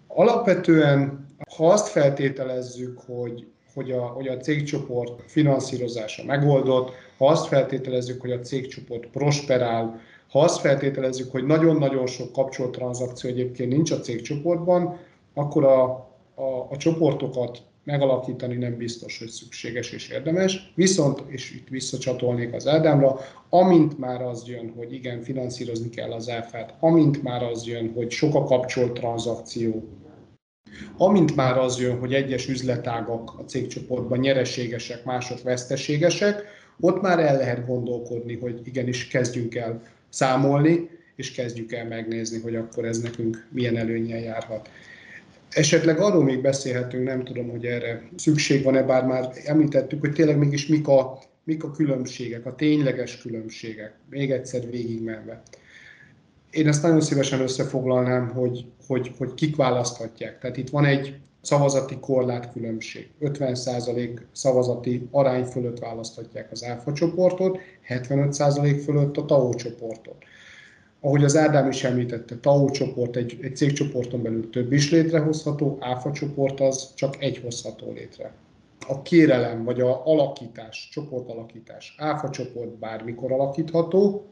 Alapvetően, 0.06 1.26
ha 1.56 1.68
azt 1.68 1.88
feltételezzük, 1.88 2.98
hogy, 3.06 3.46
hogy, 3.74 3.90
a, 3.90 4.00
hogy 4.00 4.28
a 4.28 4.36
cégcsoport 4.36 5.22
finanszírozása 5.30 6.24
megoldott, 6.24 6.90
ha 7.18 7.26
azt 7.26 7.46
feltételezzük, 7.46 8.20
hogy 8.20 8.32
a 8.32 8.40
cégcsoport 8.40 9.06
prosperál, 9.06 10.00
ha 10.30 10.40
azt 10.40 10.60
feltételezzük, 10.60 11.30
hogy 11.30 11.44
nagyon-nagyon 11.44 12.06
sok 12.06 12.32
kapcsolt 12.32 12.70
tranzakció 12.70 13.30
egyébként 13.30 13.72
nincs 13.72 13.90
a 13.90 14.00
cégcsoportban, 14.00 14.98
akkor 15.34 15.64
a, 15.64 15.82
a, 16.34 16.66
a 16.70 16.76
csoportokat 16.76 17.62
megalakítani 17.84 18.54
nem 18.54 18.76
biztos, 18.76 19.18
hogy 19.18 19.28
szükséges 19.28 19.92
és 19.92 20.08
érdemes. 20.08 20.72
Viszont, 20.74 21.22
és 21.26 21.50
itt 21.50 21.68
visszacsatolnék 21.68 22.52
az 22.52 22.66
Ádámra, 22.66 23.20
amint 23.48 23.98
már 23.98 24.22
az 24.22 24.42
jön, 24.46 24.72
hogy 24.76 24.92
igen, 24.92 25.20
finanszírozni 25.20 25.88
kell 25.88 26.12
az 26.12 26.28
áfát, 26.28 26.74
amint 26.80 27.22
már 27.22 27.42
az 27.42 27.66
jön, 27.66 27.92
hogy 27.94 28.10
sok 28.10 28.34
a 28.34 28.44
kapcsolt 28.44 28.92
tranzakció, 28.92 29.88
amint 30.96 31.36
már 31.36 31.58
az 31.58 31.80
jön, 31.80 31.98
hogy 31.98 32.14
egyes 32.14 32.48
üzletágak 32.48 33.38
a 33.38 33.42
cégcsoportban 33.42 34.18
nyereségesek, 34.18 35.04
mások 35.04 35.42
veszteségesek, 35.42 36.42
ott 36.80 37.00
már 37.00 37.18
el 37.18 37.36
lehet 37.36 37.66
gondolkodni, 37.66 38.36
hogy 38.36 38.60
igenis 38.64 39.08
kezdjünk 39.08 39.54
el 39.54 39.82
számolni, 40.08 40.88
és 41.16 41.32
kezdjük 41.32 41.72
el 41.72 41.86
megnézni, 41.86 42.40
hogy 42.40 42.56
akkor 42.56 42.84
ez 42.84 43.00
nekünk 43.00 43.46
milyen 43.50 43.76
előnyel 43.76 44.20
járhat. 44.20 44.68
Esetleg 45.54 45.98
arról 46.00 46.24
még 46.24 46.40
beszélhetünk, 46.40 47.04
nem 47.04 47.24
tudom, 47.24 47.48
hogy 47.48 47.64
erre 47.64 48.08
szükség 48.16 48.62
van-e, 48.62 48.82
bár 48.82 49.04
már 49.04 49.32
említettük, 49.44 50.00
hogy 50.00 50.12
tényleg 50.12 50.38
mégis 50.38 50.66
mik 50.66 50.88
a, 50.88 51.18
mik 51.44 51.64
a 51.64 51.70
különbségek, 51.70 52.46
a 52.46 52.54
tényleges 52.54 53.18
különbségek, 53.18 53.94
még 54.10 54.30
egyszer 54.30 54.70
végigmenve. 54.70 55.42
Én 56.50 56.68
ezt 56.68 56.82
nagyon 56.82 57.00
szívesen 57.00 57.40
összefoglalnám, 57.40 58.28
hogy, 58.28 58.64
hogy, 58.86 59.12
hogy 59.18 59.34
kik 59.34 59.56
választhatják. 59.56 60.38
Tehát 60.38 60.56
itt 60.56 60.70
van 60.70 60.84
egy 60.84 61.14
szavazati 61.40 61.96
korlátkülönbség. 62.00 63.08
50% 63.20 64.20
szavazati 64.32 65.08
arány 65.10 65.44
fölött 65.44 65.78
választhatják 65.78 66.50
az 66.50 66.64
ÁFA 66.64 66.92
csoportot, 66.92 67.58
75% 67.88 68.80
fölött 68.84 69.16
a 69.16 69.24
TAO 69.24 69.54
csoportot 69.54 70.24
ahogy 71.04 71.24
az 71.24 71.36
Ádám 71.36 71.68
is 71.68 71.84
említette, 71.84 72.36
TAO 72.36 72.70
csoport 72.70 73.16
egy, 73.16 73.38
egy 73.40 73.56
cégcsoporton 73.56 74.22
belül 74.22 74.50
több 74.50 74.72
is 74.72 74.90
létrehozható, 74.90 75.76
ÁFA 75.80 76.12
csoport 76.12 76.60
az 76.60 76.94
csak 76.94 77.22
egy 77.22 77.38
hozható 77.38 77.92
létre. 77.92 78.34
A 78.88 79.02
kérelem 79.02 79.64
vagy 79.64 79.80
a 79.80 80.06
alakítás, 80.06 80.88
csoportalakítás, 80.92 81.94
ÁFA 81.98 82.30
csoport 82.30 82.78
bármikor 82.78 83.32
alakítható, 83.32 84.26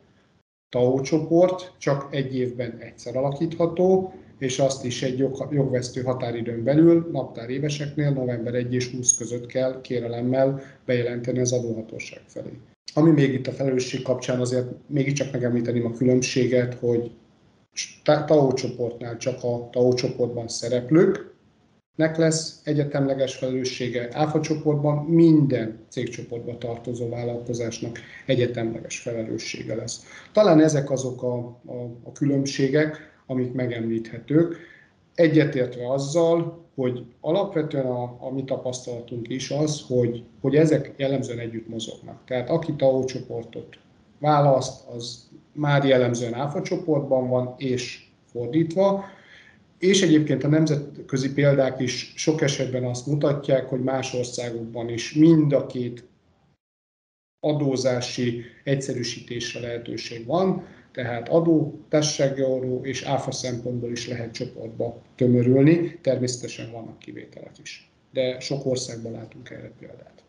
TAO 0.69 1.01
csoport 1.01 1.73
csak 1.79 2.09
egy 2.11 2.37
évben 2.37 2.77
egyszer 2.79 3.17
alakítható, 3.17 4.13
és 4.39 4.59
azt 4.59 4.85
is 4.85 5.03
egy 5.03 5.19
jog, 5.19 5.49
jogvesztő 5.51 6.03
határidőn 6.03 6.65
belül, 6.65 7.09
naptár 7.13 7.49
éveseknél 7.49 8.11
november 8.11 8.55
1 8.55 8.75
és 8.75 8.91
20 8.91 9.17
között 9.17 9.47
kell 9.47 9.81
kérelemmel 9.81 10.61
bejelenteni 10.85 11.41
az 11.41 11.53
adóhatóság 11.53 12.23
felé. 12.27 12.61
Ami 12.95 13.11
még 13.11 13.33
itt 13.33 13.47
a 13.47 13.53
felelősség 13.53 14.03
kapcsán 14.03 14.41
azért 14.41 14.67
mégiscsak 14.87 15.33
megemlíteném 15.33 15.87
a 15.87 15.93
különbséget, 15.93 16.75
hogy 16.75 17.11
TAO 18.05 18.53
csoportnál 18.53 19.17
csak 19.17 19.43
a 19.43 19.69
TAO 19.73 19.93
csoportban 19.95 20.49
szereplőknek 20.49 22.17
lesz 22.17 22.61
egyetemleges 22.65 23.37
felelőssége, 23.37 24.09
áfa 24.13 24.41
csoportban 24.41 25.05
minden 25.05 25.79
cégcsoportba 25.89 26.59
tartozó 26.59 27.09
vállalkozásnak 27.09 27.99
egyetemleges 28.27 28.99
felelőssége 28.99 29.75
lesz. 29.75 30.05
Talán 30.33 30.61
ezek 30.61 30.91
azok 30.91 31.23
a, 31.23 31.37
a, 31.67 31.75
a 32.03 32.13
különbségek, 32.13 33.11
amik 33.27 33.53
megemlíthetők, 33.53 34.57
egyetértve 35.15 35.93
azzal, 35.93 36.69
hogy 36.81 37.05
alapvetően 37.21 37.87
a, 37.87 38.17
a 38.19 38.31
mi 38.31 38.45
tapasztalatunk 38.45 39.29
is 39.29 39.51
az, 39.51 39.85
hogy, 39.87 40.25
hogy 40.41 40.57
ezek 40.57 40.93
jellemzően 40.97 41.39
együtt 41.39 41.69
mozognak. 41.69 42.21
Tehát 42.27 42.51
aki 42.51 42.73
TAO 42.73 43.05
csoportot 43.05 43.79
választ, 44.19 44.89
az 44.89 45.29
már 45.53 45.85
jellemzően 45.85 46.35
áfa 46.35 46.63
csoportban 46.63 47.29
van, 47.29 47.55
és 47.57 48.09
fordítva, 48.27 49.05
és 49.79 50.03
egyébként 50.03 50.45
a 50.45 50.49
nemzetközi 50.49 51.33
példák 51.33 51.81
is 51.81 52.13
sok 52.17 52.41
esetben 52.41 52.85
azt 52.85 53.07
mutatják, 53.07 53.69
hogy 53.69 53.83
más 53.83 54.15
országokban 54.15 54.89
is 54.89 55.15
mind 55.15 55.53
a 55.53 55.67
két 55.67 56.05
adózási 57.41 58.43
egyszerűsítésre 58.65 59.61
lehetőség 59.61 60.27
van 60.27 60.67
tehát 60.93 61.29
adó, 61.29 61.81
társasági 61.89 62.41
adó 62.41 62.81
és 62.85 63.03
áfa 63.03 63.33
szempontból 63.33 63.91
is 63.91 64.09
lehet 64.09 64.33
csoportba 64.33 65.03
tömörülni, 65.15 65.99
természetesen 66.03 66.71
vannak 66.71 66.99
kivételek 66.99 67.59
is, 67.63 67.91
de 68.13 68.41
sok 68.41 68.67
országban 68.67 69.13
látunk 69.13 69.51
erre 69.51 69.71
példát. 69.79 70.23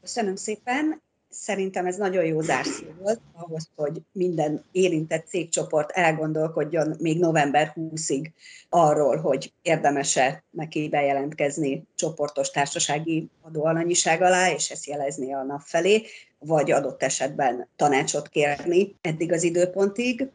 Köszönöm 0.00 0.36
szépen! 0.36 1.00
Szerintem 1.30 1.86
ez 1.86 1.96
nagyon 1.96 2.24
jó 2.24 2.40
zárszó 2.40 2.84
volt 3.00 3.20
ahhoz, 3.32 3.68
hogy 3.76 4.02
minden 4.12 4.64
érintett 4.72 5.26
cégcsoport 5.26 5.90
elgondolkodjon 5.90 6.96
még 6.98 7.18
november 7.18 7.72
20-ig 7.76 8.30
arról, 8.68 9.16
hogy 9.16 9.52
érdemese 9.62 10.44
neki 10.50 10.88
bejelentkezni 10.88 11.86
csoportos 11.94 12.50
társasági 12.50 13.28
adóalanyiság 13.42 14.22
alá, 14.22 14.50
és 14.50 14.70
ezt 14.70 14.86
jelezni 14.86 15.34
a 15.34 15.42
nap 15.42 15.60
felé, 15.64 16.02
vagy 16.38 16.70
adott 16.70 17.02
esetben 17.02 17.68
tanácsot 17.76 18.28
kérni 18.28 18.94
eddig 19.00 19.32
az 19.32 19.42
időpontig, 19.42 20.28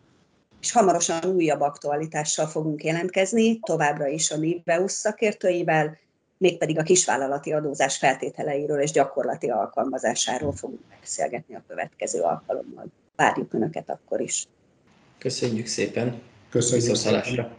és 0.61 0.71
hamarosan 0.71 1.25
újabb 1.25 1.61
aktualitással 1.61 2.47
fogunk 2.47 2.83
jelentkezni, 2.83 3.59
továbbra 3.59 4.07
is 4.07 4.31
a 4.31 4.37
Niveus 4.37 4.91
szakértőivel, 4.91 5.97
mégpedig 6.37 6.79
a 6.79 6.83
kisvállalati 6.83 7.53
adózás 7.53 7.97
feltételeiről 7.97 8.81
és 8.81 8.91
gyakorlati 8.91 9.49
alkalmazásáról 9.49 10.53
fogunk 10.53 10.81
beszélgetni 10.99 11.55
a 11.55 11.63
következő 11.67 12.21
alkalommal. 12.21 12.85
Várjuk 13.15 13.53
Önöket 13.53 13.89
akkor 13.89 14.21
is. 14.21 14.47
Köszönjük 15.17 15.65
szépen. 15.65 16.21
Köszönjük 16.49 16.89
Viszont 16.89 17.05
hallásra. 17.05 17.57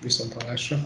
Viszont 0.00 0.42
hallásra. 0.42 0.76